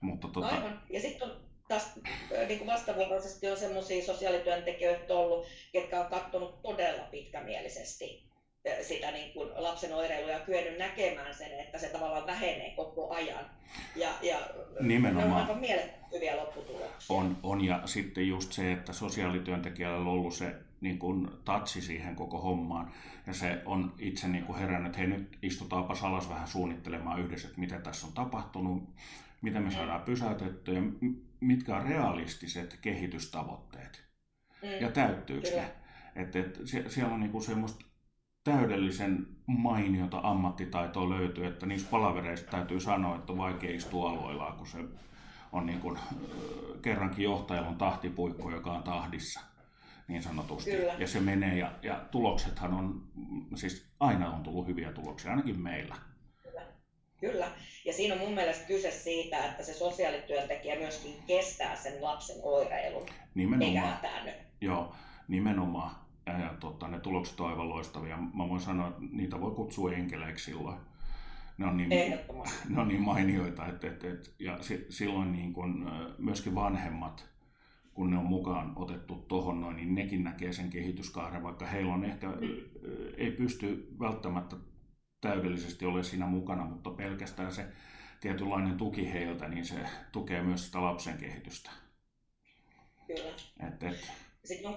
Mutta 0.00 0.28
tota... 0.28 0.46
Aivan. 0.46 0.82
Ja 0.90 1.00
sitten 1.00 1.30
on 1.30 1.36
taas 1.68 1.92
niin 2.48 2.58
kuin 2.58 2.70
vastavuoroisesti 2.70 3.50
on 3.50 3.56
sellaisia 3.56 4.04
sosiaalityöntekijöitä 4.06 5.14
ollut, 5.14 5.46
jotka 5.74 6.00
on 6.00 6.06
katsonut 6.06 6.62
todella 6.62 7.02
pitkämielisesti 7.02 8.29
sitä 8.82 9.10
niin 9.10 9.32
kuin 9.32 9.48
lapsen 9.56 9.94
oireilua 9.94 10.30
ja 10.30 10.40
kyennyt 10.40 10.78
näkemään 10.78 11.34
sen, 11.34 11.60
että 11.60 11.78
se 11.78 11.88
tavallaan 11.88 12.26
vähenee 12.26 12.72
koko 12.76 13.14
ajan. 13.14 13.50
Ja, 13.96 14.08
ja 14.22 14.38
Nimenomaan. 14.80 15.28
Ne 15.28 15.34
on 15.34 15.40
aivan 15.40 15.58
mielettömiä 15.58 16.36
lopputuloksia. 16.36 17.16
On, 17.16 17.36
on, 17.42 17.64
ja 17.64 17.82
sitten 17.84 18.28
just 18.28 18.52
se, 18.52 18.72
että 18.72 18.92
sosiaalityöntekijällä 18.92 19.98
on 19.98 20.06
ollut 20.06 20.34
se 20.34 20.54
niin 20.80 20.98
kuin 20.98 21.28
tatsi 21.44 21.80
siihen 21.80 22.16
koko 22.16 22.38
hommaan. 22.38 22.92
Ja 23.26 23.34
se 23.34 23.58
on 23.64 23.94
itse 23.98 24.28
niin 24.28 24.44
kuin 24.44 24.58
herännyt, 24.58 24.86
että 24.86 24.98
hei 24.98 25.06
nyt 25.06 25.38
istutaanpa 25.42 25.94
alas 26.02 26.28
vähän 26.28 26.48
suunnittelemaan 26.48 27.20
yhdessä, 27.20 27.48
että 27.48 27.60
mitä 27.60 27.78
tässä 27.78 28.06
on 28.06 28.12
tapahtunut, 28.12 28.82
miten 29.42 29.62
me 29.62 29.70
saadaan 29.70 30.02
pysäytettyä 30.02 30.74
ja 30.74 30.82
mitkä 31.40 31.76
on 31.76 31.86
realistiset 31.86 32.78
kehitystavoitteet. 32.82 34.04
Mm. 34.62 34.68
Ja 34.80 34.90
täyttyykö 34.90 35.48
ne? 35.56 35.72
Että 36.16 36.38
et, 36.38 36.58
siellä 36.88 37.14
on 37.14 37.20
niinku 37.20 37.40
semmoista 37.40 37.84
täydellisen 38.44 39.26
mainiota 39.46 40.20
ammattitaitoa 40.22 41.10
löytyy, 41.10 41.46
että 41.46 41.66
niissä 41.66 41.88
palavereissa 41.90 42.46
täytyy 42.46 42.80
sanoa, 42.80 43.16
että 43.16 43.32
on 43.32 43.38
vaikea 43.38 43.70
istua 43.70 44.10
aloillaan, 44.10 44.56
kun 44.56 44.66
se 44.66 44.78
on 45.52 45.66
niin 45.66 45.80
kuin, 45.80 45.98
kerrankin 46.82 47.24
johtajalla 47.24 47.68
on 47.68 47.76
tahtipuikko, 47.76 48.50
joka 48.50 48.72
on 48.72 48.82
tahdissa 48.82 49.40
niin 50.08 50.22
sanotusti. 50.22 50.70
Kyllä. 50.70 50.92
Ja 50.98 51.06
se 51.06 51.20
menee, 51.20 51.58
ja, 51.58 51.72
ja 51.82 52.04
tuloksethan 52.10 52.74
on, 52.74 53.02
siis 53.54 53.92
aina 54.00 54.30
on 54.30 54.42
tullut 54.42 54.66
hyviä 54.66 54.92
tuloksia, 54.92 55.30
ainakin 55.30 55.60
meillä. 55.60 55.96
Kyllä. 56.42 56.62
Kyllä. 57.20 57.46
Ja 57.84 57.92
siinä 57.92 58.14
on 58.14 58.20
mun 58.20 58.34
mielestä 58.34 58.66
kyse 58.66 58.90
siitä, 58.90 59.44
että 59.44 59.62
se 59.62 59.74
sosiaalityöntekijä 59.74 60.78
myöskin 60.78 61.14
kestää 61.26 61.76
sen 61.76 62.02
lapsen 62.02 62.36
oireilun, 62.42 63.06
nimenomaan, 63.34 63.68
eikä 63.68 63.80
hätäänny. 63.80 64.32
Joo, 64.60 64.94
nimenomaan. 65.28 66.09
Ja, 66.32 66.40
ja 66.40 66.54
tota, 66.60 66.88
ne 66.88 67.00
tulokset 67.00 67.40
on 67.40 67.48
aivan 67.48 67.68
loistavia. 67.68 68.16
Mä 68.16 68.48
voin 68.48 68.60
sanoa, 68.60 68.88
että 68.88 69.00
niitä 69.12 69.40
voi 69.40 69.50
kutsua 69.50 69.92
enkeleiksi 69.92 70.44
silloin. 70.44 70.76
Ne 71.58 71.66
on 71.66 71.76
niin, 71.76 71.88
ne 72.68 72.80
on 72.80 72.88
niin 72.88 73.02
mainioita, 73.02 73.66
että, 73.66 73.86
että, 73.86 74.08
että 74.08 74.30
ja 74.38 74.58
silloin 74.88 75.32
niin 75.32 75.52
kun, 75.52 75.90
myöskin 76.18 76.54
vanhemmat, 76.54 77.28
kun 77.94 78.10
ne 78.10 78.18
on 78.18 78.26
mukaan 78.26 78.72
otettu 78.76 79.14
tuohon 79.14 79.60
noin, 79.60 79.76
niin 79.76 79.94
nekin 79.94 80.24
näkee 80.24 80.52
sen 80.52 80.70
kehityskaaren, 80.70 81.42
vaikka 81.42 81.66
heillä 81.66 81.94
on 81.94 82.04
ehkä, 82.04 82.28
mm. 82.28 82.36
ei 83.16 83.30
pysty 83.30 83.88
välttämättä 84.00 84.56
täydellisesti 85.20 85.86
ole 85.86 86.02
siinä 86.02 86.26
mukana, 86.26 86.64
mutta 86.64 86.90
pelkästään 86.90 87.52
se 87.52 87.66
tietynlainen 88.20 88.76
tuki 88.76 89.12
heiltä, 89.12 89.48
niin 89.48 89.64
se 89.64 89.76
tukee 90.12 90.42
myös 90.42 90.66
sitä 90.66 90.82
lapsen 90.82 91.18
kehitystä. 91.18 91.70
Kyllä. 93.06 93.34
Et, 93.68 93.82
et. 93.82 94.12
Sitten 94.44 94.74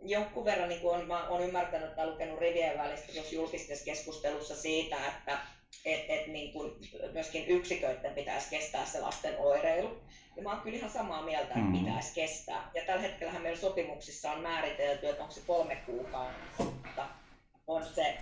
jonkun 0.00 0.44
verran 0.44 0.68
niin 0.68 0.80
on, 0.84 1.06
mä 1.06 1.28
olen 1.28 1.48
ymmärtänyt 1.48 1.96
tai 1.96 2.06
lukenut 2.06 2.38
rivien 2.38 2.78
välistä 2.78 3.12
jos 3.12 3.32
julkisessa 3.32 3.84
keskustelussa 3.84 4.56
siitä, 4.56 4.96
että 5.06 5.38
et, 5.84 6.04
et 6.08 6.26
niin 6.26 6.52
kuin 6.52 6.72
myöskin 7.12 7.46
yksiköiden 7.46 8.14
pitäisi 8.14 8.50
kestää 8.50 8.86
se 8.86 9.00
lasten 9.00 9.38
oireilu. 9.38 10.00
Ja 10.36 10.42
mä 10.42 10.52
oon 10.52 10.60
kyllä 10.60 10.76
ihan 10.76 10.90
samaa 10.90 11.22
mieltä, 11.22 11.46
että 11.46 11.58
mm. 11.58 11.78
pitäisi 11.78 12.14
kestää. 12.14 12.70
Ja 12.74 12.82
tällä 12.86 13.02
hetkellä 13.02 13.38
meillä 13.38 13.60
sopimuksissa 13.60 14.32
on 14.32 14.40
määritelty, 14.40 15.08
että 15.08 15.22
onko 15.22 15.34
se 15.34 15.40
kolme 15.46 15.76
kuukautta 15.76 17.08
on 17.66 17.84
se, 17.94 18.18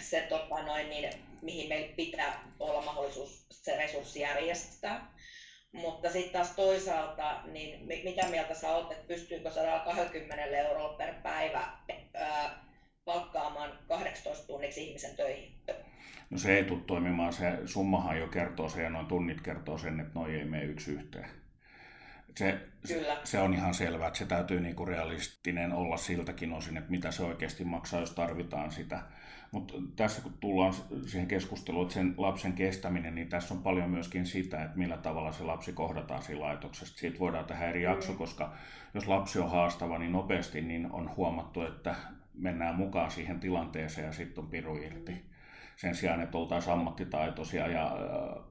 se 0.00 0.20
tota 0.20 0.62
noin, 0.62 0.90
niin, 0.90 1.10
mihin 1.42 1.68
meillä 1.68 1.96
pitää 1.96 2.44
olla 2.60 2.82
mahdollisuus 2.82 3.46
se 3.50 3.76
resurssi 3.76 4.20
järjestää. 4.20 5.15
Mutta 5.76 6.10
sitten 6.10 6.32
taas 6.32 6.50
toisaalta, 6.50 7.40
niin 7.44 7.86
mitä 8.04 8.28
mieltä 8.28 8.54
sä 8.54 8.70
oot, 8.70 8.92
että 8.92 9.08
pystyykö 9.08 9.50
120 9.50 10.44
euroa 10.44 10.88
per 10.88 11.14
päivä 11.22 11.68
palkkaamaan 13.04 13.78
18 13.88 14.46
tunniksi 14.46 14.88
ihmisen 14.88 15.16
töihin? 15.16 15.52
No 16.30 16.38
se 16.38 16.56
ei 16.56 16.64
tule 16.64 16.80
toimimaan, 16.86 17.32
se 17.32 17.44
summahan 17.64 18.18
jo 18.18 18.26
kertoo 18.26 18.68
sen 18.68 18.84
ja 18.84 18.90
noin 18.90 19.06
tunnit 19.06 19.40
kertoo 19.40 19.78
sen, 19.78 20.00
että 20.00 20.12
noin 20.14 20.34
ei 20.34 20.44
mene 20.44 20.64
yksi 20.64 20.92
yhteen. 20.92 21.30
Se, 22.36 22.60
Kyllä. 22.86 23.16
se 23.24 23.38
on 23.38 23.54
ihan 23.54 23.74
selvää, 23.74 24.06
että 24.06 24.18
se 24.18 24.26
täytyy 24.26 24.60
niinku 24.60 24.84
realistinen 24.84 25.72
olla 25.72 25.96
siltäkin 25.96 26.52
osin, 26.52 26.76
että 26.76 26.90
mitä 26.90 27.10
se 27.10 27.22
oikeasti 27.22 27.64
maksaa, 27.64 28.00
jos 28.00 28.10
tarvitaan 28.10 28.70
sitä. 28.70 29.02
Mutta 29.52 29.74
tässä 29.96 30.22
kun 30.22 30.32
tullaan 30.40 30.74
siihen 31.06 31.28
keskusteluun, 31.28 31.82
että 31.82 31.94
sen 31.94 32.14
lapsen 32.16 32.52
kestäminen, 32.52 33.14
niin 33.14 33.28
tässä 33.28 33.54
on 33.54 33.62
paljon 33.62 33.90
myöskin 33.90 34.26
sitä, 34.26 34.64
että 34.64 34.78
millä 34.78 34.96
tavalla 34.96 35.32
se 35.32 35.44
lapsi 35.44 35.72
kohdataan 35.72 36.22
siinä 36.22 36.40
laitoksessa. 36.40 36.98
Siitä 36.98 37.18
voidaan 37.18 37.44
tehdä 37.44 37.68
eri 37.68 37.82
jakso, 37.82 38.12
mm. 38.12 38.18
koska 38.18 38.52
jos 38.94 39.08
lapsi 39.08 39.38
on 39.38 39.50
haastava 39.50 39.98
niin 39.98 40.12
nopeasti, 40.12 40.62
niin 40.62 40.92
on 40.92 41.16
huomattu, 41.16 41.62
että 41.62 41.94
mennään 42.34 42.74
mukaan 42.74 43.10
siihen 43.10 43.40
tilanteeseen 43.40 44.06
ja 44.06 44.12
sitten 44.12 44.44
on 44.44 44.50
piru 44.50 44.76
irti. 44.76 45.12
Mm 45.12 45.36
sen 45.76 45.94
sijaan, 45.94 46.20
että 46.20 46.38
oltaisiin 46.38 46.72
ammattitaitoisia 46.72 47.68
ja 47.68 47.96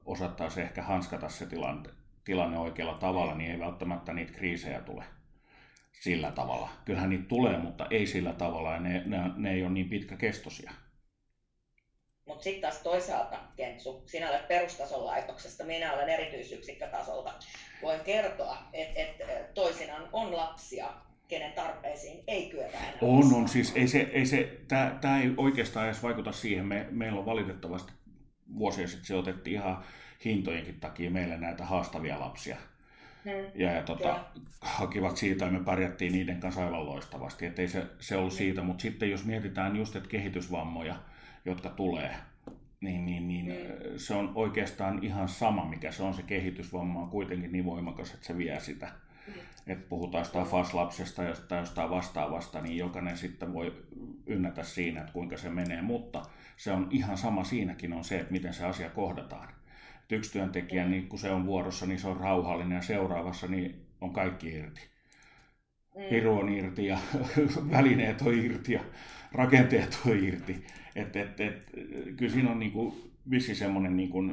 osattaisiin 0.06 0.66
ehkä 0.66 0.84
hanskata 0.84 1.30
se 1.30 1.46
tilanne, 1.46 1.90
tilanne 2.26 2.58
oikealla 2.58 2.94
tavalla, 2.94 3.36
niin 3.36 3.52
ei 3.52 3.60
välttämättä 3.60 4.14
niitä 4.14 4.34
kriisejä 4.34 4.82
tule 4.82 5.04
sillä 6.02 6.32
tavalla. 6.32 6.70
Kyllähän 6.86 7.10
niitä 7.10 7.28
tulee, 7.28 7.58
mutta 7.58 7.88
ei 7.90 8.08
sillä 8.08 8.34
tavalla 8.34 8.72
ja 8.72 8.80
ne, 8.80 9.04
ne, 9.06 9.18
ne 9.36 9.52
ei 9.52 9.62
ole 9.62 9.72
niin 9.72 9.90
pitkäkestoisia. 9.90 10.72
Mutta 12.28 12.44
sitten 12.44 12.62
taas 12.62 12.84
toisaalta, 12.84 13.40
Kentsu, 13.56 14.04
sinä 14.06 14.30
olet 14.30 14.48
perustason 14.48 15.06
laitoksesta, 15.06 15.64
minä 15.64 15.94
olen 15.94 16.10
erityisyksikkötasolta. 16.10 17.34
Voin 17.82 18.00
kertoa, 18.00 18.58
että 18.74 19.00
et 19.00 19.54
toisinaan 19.54 20.10
on 20.12 20.38
lapsia, 20.38 20.94
kenen 21.28 21.54
tarpeisiin 21.54 22.24
ei 22.28 22.50
kyetä 22.50 22.78
enää 22.78 22.98
On, 23.02 23.34
on. 23.34 23.48
Siis 23.48 23.74
ei 23.76 23.88
se, 23.88 24.10
ei 24.14 24.26
se, 24.26 24.60
tämä 25.02 25.22
ei 25.22 25.32
oikeastaan 25.38 25.86
edes 25.86 26.04
vaikuta 26.04 26.32
siihen. 26.32 26.66
Me, 26.66 26.88
meillä 26.90 27.20
on 27.20 27.26
valitettavasti 27.26 27.94
vuosia 28.58 28.88
sitten 28.88 29.06
se 29.06 29.16
otettiin 29.16 29.56
ihan 29.56 29.84
hintojenkin 30.26 30.80
takia 30.80 31.12
meille 31.12 31.38
näitä 31.38 31.66
haastavia 31.66 32.20
lapsia. 32.20 32.58
Hmm. 33.24 33.52
Ja, 33.56 33.72
ja 33.72 33.84
tota, 33.84 34.26
hakivat 34.62 35.18
siitä 35.18 35.46
ja 35.46 35.52
me 35.52 35.60
pärjättiin 35.60 36.12
niiden 36.12 36.40
kanssa 36.40 36.66
aivan 36.66 36.86
loistavasti. 36.86 37.46
Et 37.46 37.60
ei 37.60 37.68
se, 37.68 37.86
se 38.00 38.18
ollut 38.18 38.34
hmm. 38.34 38.38
siitä, 38.38 38.62
mutta 38.62 38.82
sitten 38.82 39.12
jos 39.12 39.26
mietitään 39.26 39.76
just, 39.76 39.96
että 39.96 40.10
kehitysvammoja, 40.10 40.96
jotka 41.46 41.70
tulee, 41.70 42.16
niin, 42.82 43.06
niin, 43.06 43.28
niin 43.28 43.46
hmm. 43.46 43.98
se 43.98 44.14
on 44.14 44.32
oikeastaan 44.36 45.04
ihan 45.04 45.28
sama, 45.28 45.66
mikä 45.66 45.92
se 45.92 46.04
on 46.04 46.14
se 46.14 46.24
kehitysvamma, 46.24 47.02
on 47.02 47.10
kuitenkin 47.10 47.52
niin 47.52 47.66
voimakas, 47.66 48.14
että 48.14 48.28
se 48.28 48.38
vie 48.38 48.60
sitä 48.60 48.92
että 49.68 49.90
puhutaan 49.90 50.22
jostain 50.22 50.48
FAS-lapsesta 50.48 51.24
tai 51.48 51.60
jostain 51.60 51.90
vastaavasta, 51.90 52.62
niin 52.62 52.78
jokainen 52.78 53.18
sitten 53.18 53.54
voi 53.54 53.86
ynnätä 54.26 54.64
siinä, 54.64 55.02
että 55.02 55.14
kuinka 55.14 55.38
se 55.38 55.50
menee, 55.50 55.82
mutta 55.82 56.26
se 56.58 56.72
on 56.72 56.88
ihan 56.92 57.18
sama 57.18 57.44
siinäkin 57.44 57.94
on 57.94 58.04
se, 58.04 58.20
että 58.20 58.32
miten 58.32 58.54
se 58.54 58.66
asia 58.66 58.90
kohdataan. 58.90 59.48
Yksi 60.12 60.32
työntekijä, 60.32 60.86
niin 60.86 61.08
kun 61.10 61.20
se 61.20 61.32
on 61.32 61.46
vuorossa, 61.46 61.86
niin 61.86 62.00
se 62.00 62.08
on 62.08 62.18
rauhallinen 62.18 62.76
ja 62.76 62.82
seuraavassa 62.82 63.48
niin 63.48 63.86
on 64.02 64.14
kaikki 64.14 64.50
irti. 64.50 64.82
Piru 66.10 66.40
on 66.40 66.50
irti 66.50 66.86
ja 66.86 66.98
välineet 67.72 68.22
on 68.22 68.34
irti 68.34 68.74
ja 68.74 68.84
rakenteet 69.32 70.00
on 70.06 70.24
irti. 70.24 70.66
Et, 70.96 71.16
et, 71.16 71.40
et, 71.40 71.72
kyllä 72.18 72.32
siinä 72.32 72.52
on 72.52 72.60
niin 72.60 72.72
kuin, 72.72 73.14
vissi 73.30 73.56
semmoinen 73.56 73.98
niin 73.98 74.10
kuin, 74.10 74.32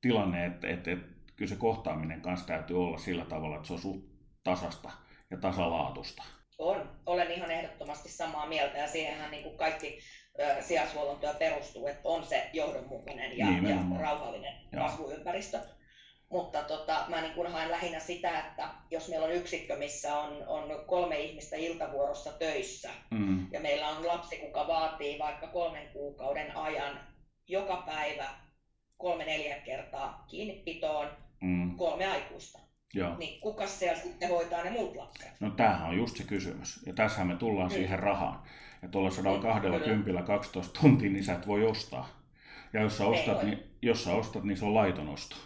tilanne, 0.00 0.46
että 0.46 0.68
et, 0.68 0.88
et, 0.88 0.98
kyllä 1.36 1.48
se 1.48 1.56
kohtaaminen 1.56 2.20
kanssa 2.20 2.46
täytyy 2.46 2.82
olla 2.82 2.98
sillä 2.98 3.24
tavalla, 3.24 3.56
että 3.56 3.66
se 3.66 3.72
on 3.72 3.78
suht 3.78 4.04
tasasta 4.44 4.90
ja 5.30 5.36
tasalaatusta. 5.36 6.22
On, 6.58 6.90
olen 7.06 7.30
ihan 7.30 7.50
ehdottomasti 7.50 8.08
samaa 8.08 8.46
mieltä 8.46 8.78
ja 8.78 8.88
siihenhän 8.88 9.30
niin 9.30 9.42
kuin 9.42 9.56
kaikki 9.56 9.98
sijaishuollon 10.60 11.18
työ 11.18 11.34
perustuu, 11.34 11.86
että 11.86 12.08
on 12.08 12.24
se 12.24 12.50
johdonmukainen 12.52 13.38
ja, 13.38 13.46
ja 13.46 13.98
rauhallinen 13.98 14.54
Joo. 14.72 14.84
kasvuympäristö. 14.84 15.60
Mutta 16.30 16.62
tota, 16.62 17.04
mä 17.08 17.20
niin 17.20 17.34
kuin 17.34 17.52
haen 17.52 17.70
lähinnä 17.70 18.00
sitä, 18.00 18.38
että 18.38 18.68
jos 18.90 19.08
meillä 19.08 19.26
on 19.26 19.32
yksikkö, 19.32 19.76
missä 19.76 20.18
on, 20.18 20.44
on 20.46 20.84
kolme 20.86 21.20
ihmistä 21.20 21.56
iltavuorossa 21.56 22.32
töissä, 22.32 22.90
mm. 23.10 23.46
ja 23.52 23.60
meillä 23.60 23.88
on 23.88 24.06
lapsi, 24.06 24.36
kuka 24.36 24.66
vaatii 24.66 25.18
vaikka 25.18 25.46
kolmen 25.46 25.88
kuukauden 25.92 26.56
ajan 26.56 27.00
joka 27.48 27.76
päivä 27.86 28.28
kolme-neljä 28.96 29.56
kertaa 29.58 30.24
kiinnipitoon, 30.28 31.08
mm. 31.40 31.76
kolme 31.76 32.06
aikuista. 32.06 32.58
Joo. 32.94 33.16
Niin 33.16 33.40
kuka 33.40 33.66
siellä 33.66 34.00
sitten 34.00 34.28
hoitaa 34.28 34.64
ne 34.64 34.70
muut 34.70 34.96
lapset? 34.96 35.30
No 35.40 35.50
tämähän 35.50 35.88
on 35.88 35.96
just 35.96 36.16
se 36.16 36.24
kysymys. 36.24 36.80
Ja 36.86 36.92
tässä 36.92 37.24
me 37.24 37.36
tullaan 37.36 37.68
mm. 37.68 37.74
siihen 37.74 37.98
rahaan. 37.98 38.42
Ja 38.82 38.88
tuolla 38.88 39.10
120 39.10 40.10
niin, 40.12 40.24
12 40.24 40.80
tuntia, 40.80 41.10
niin 41.10 41.24
sä 41.24 41.34
et 41.34 41.46
voi 41.46 41.64
ostaa. 41.64 42.08
Ja 42.72 42.80
jos 42.80 42.98
sä, 42.98 43.06
ostat, 43.06 43.42
niin, 43.42 43.62
jos 43.82 44.04
sä 44.04 44.12
ostat, 44.12 44.44
niin 44.44 44.56
se 44.56 44.64
on 44.64 44.74
laiton 44.74 45.08
osto. 45.08 45.36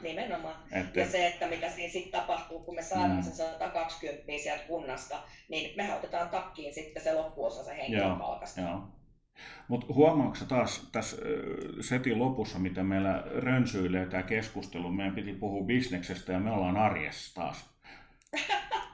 Nimenomaan. 0.00 0.56
Et, 0.72 0.96
ja 0.96 1.06
se, 1.06 1.26
että 1.26 1.46
mitä 1.46 1.70
siinä 1.70 1.92
sitten 1.92 2.20
tapahtuu, 2.20 2.60
kun 2.60 2.74
me 2.74 2.82
saadaan 2.82 3.16
mm. 3.16 3.22
se 3.22 3.30
120 3.30 4.32
sieltä 4.42 4.64
kunnasta, 4.64 5.18
niin 5.48 5.76
me 5.76 5.94
otetaan 5.94 6.28
takkiin 6.28 6.74
sitten 6.74 7.02
se 7.02 7.14
loppuosa 7.14 7.64
se 7.64 7.76
henkilön 7.76 8.16
palkasta. 8.16 8.60
Joo. 8.60 8.88
Mutta 9.68 9.94
huomaatko 9.94 10.44
taas 10.48 10.88
tässä 10.92 11.16
setin 11.80 12.18
lopussa, 12.18 12.58
miten 12.58 12.86
meillä 12.86 13.22
rönsyilee 13.26 14.06
tämä 14.06 14.22
keskustelu, 14.22 14.90
meidän 14.90 15.14
piti 15.14 15.32
puhua 15.32 15.64
bisneksestä 15.64 16.32
ja 16.32 16.40
me 16.40 16.50
ollaan 16.50 16.76
arjessa 16.76 17.34
taas. 17.34 17.70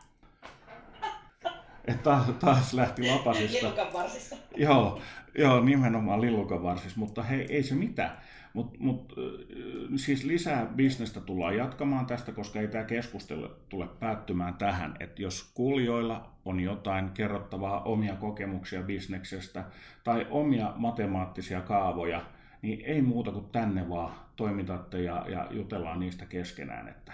Et 1.84 2.02
taas, 2.02 2.26
taas 2.40 2.72
lähti 2.74 3.10
lapasista. 3.10 3.66
Joo, 4.56 5.00
joo, 5.38 5.60
nimenomaan 5.60 6.20
lillukan 6.20 6.62
varsissa, 6.62 7.00
mutta 7.00 7.22
hei, 7.22 7.46
ei 7.48 7.62
se 7.62 7.74
mitään. 7.74 8.18
Mutta 8.52 8.78
mut, 8.80 9.14
siis 9.96 10.24
lisää 10.24 10.66
bisnestä 10.66 11.20
tullaan 11.20 11.56
jatkamaan 11.56 12.06
tästä, 12.06 12.32
koska 12.32 12.60
ei 12.60 12.68
tämä 12.68 12.84
keskustelu 12.84 13.48
tule 13.68 13.88
päättymään 14.00 14.54
tähän. 14.54 14.96
Että 15.00 15.22
jos 15.22 15.50
kuulijoilla 15.54 16.30
on 16.44 16.60
jotain 16.60 17.10
kerrottavaa 17.10 17.82
omia 17.82 18.14
kokemuksia 18.14 18.82
bisneksestä 18.82 19.64
tai 20.04 20.26
omia 20.30 20.72
matemaattisia 20.76 21.60
kaavoja, 21.60 22.22
niin 22.62 22.80
ei 22.84 23.02
muuta 23.02 23.32
kuin 23.32 23.46
tänne 23.52 23.88
vaan 23.88 24.14
toimitatte 24.36 25.02
ja, 25.02 25.26
ja 25.28 25.46
jutellaan 25.50 26.00
niistä 26.00 26.26
keskenään. 26.26 26.88
Että... 26.88 27.12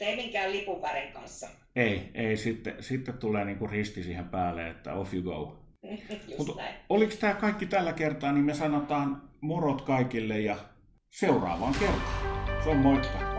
Ei 0.00 0.16
minkään 0.16 0.52
lipun 0.52 0.82
värin 0.82 1.12
kanssa. 1.12 1.48
Ei, 1.76 2.10
ei 2.14 2.36
sitten, 2.36 2.74
sitten 2.80 3.18
tulee 3.18 3.44
niinku 3.44 3.66
risti 3.66 4.02
siihen 4.02 4.28
päälle, 4.28 4.68
että 4.68 4.94
off 4.94 5.14
you 5.14 5.22
go. 5.22 5.56
Mutta 6.38 6.62
oliko 6.88 7.14
tämä 7.20 7.34
kaikki 7.34 7.66
tällä 7.66 7.92
kertaa, 7.92 8.32
niin 8.32 8.44
me 8.44 8.54
sanotaan 8.54 9.22
morot 9.40 9.82
kaikille 9.82 10.40
ja 10.40 10.56
seuraavaan 11.10 11.74
kertaan. 11.80 12.62
Se 12.64 12.70
on. 12.70 12.76
Moikka. 12.76 13.29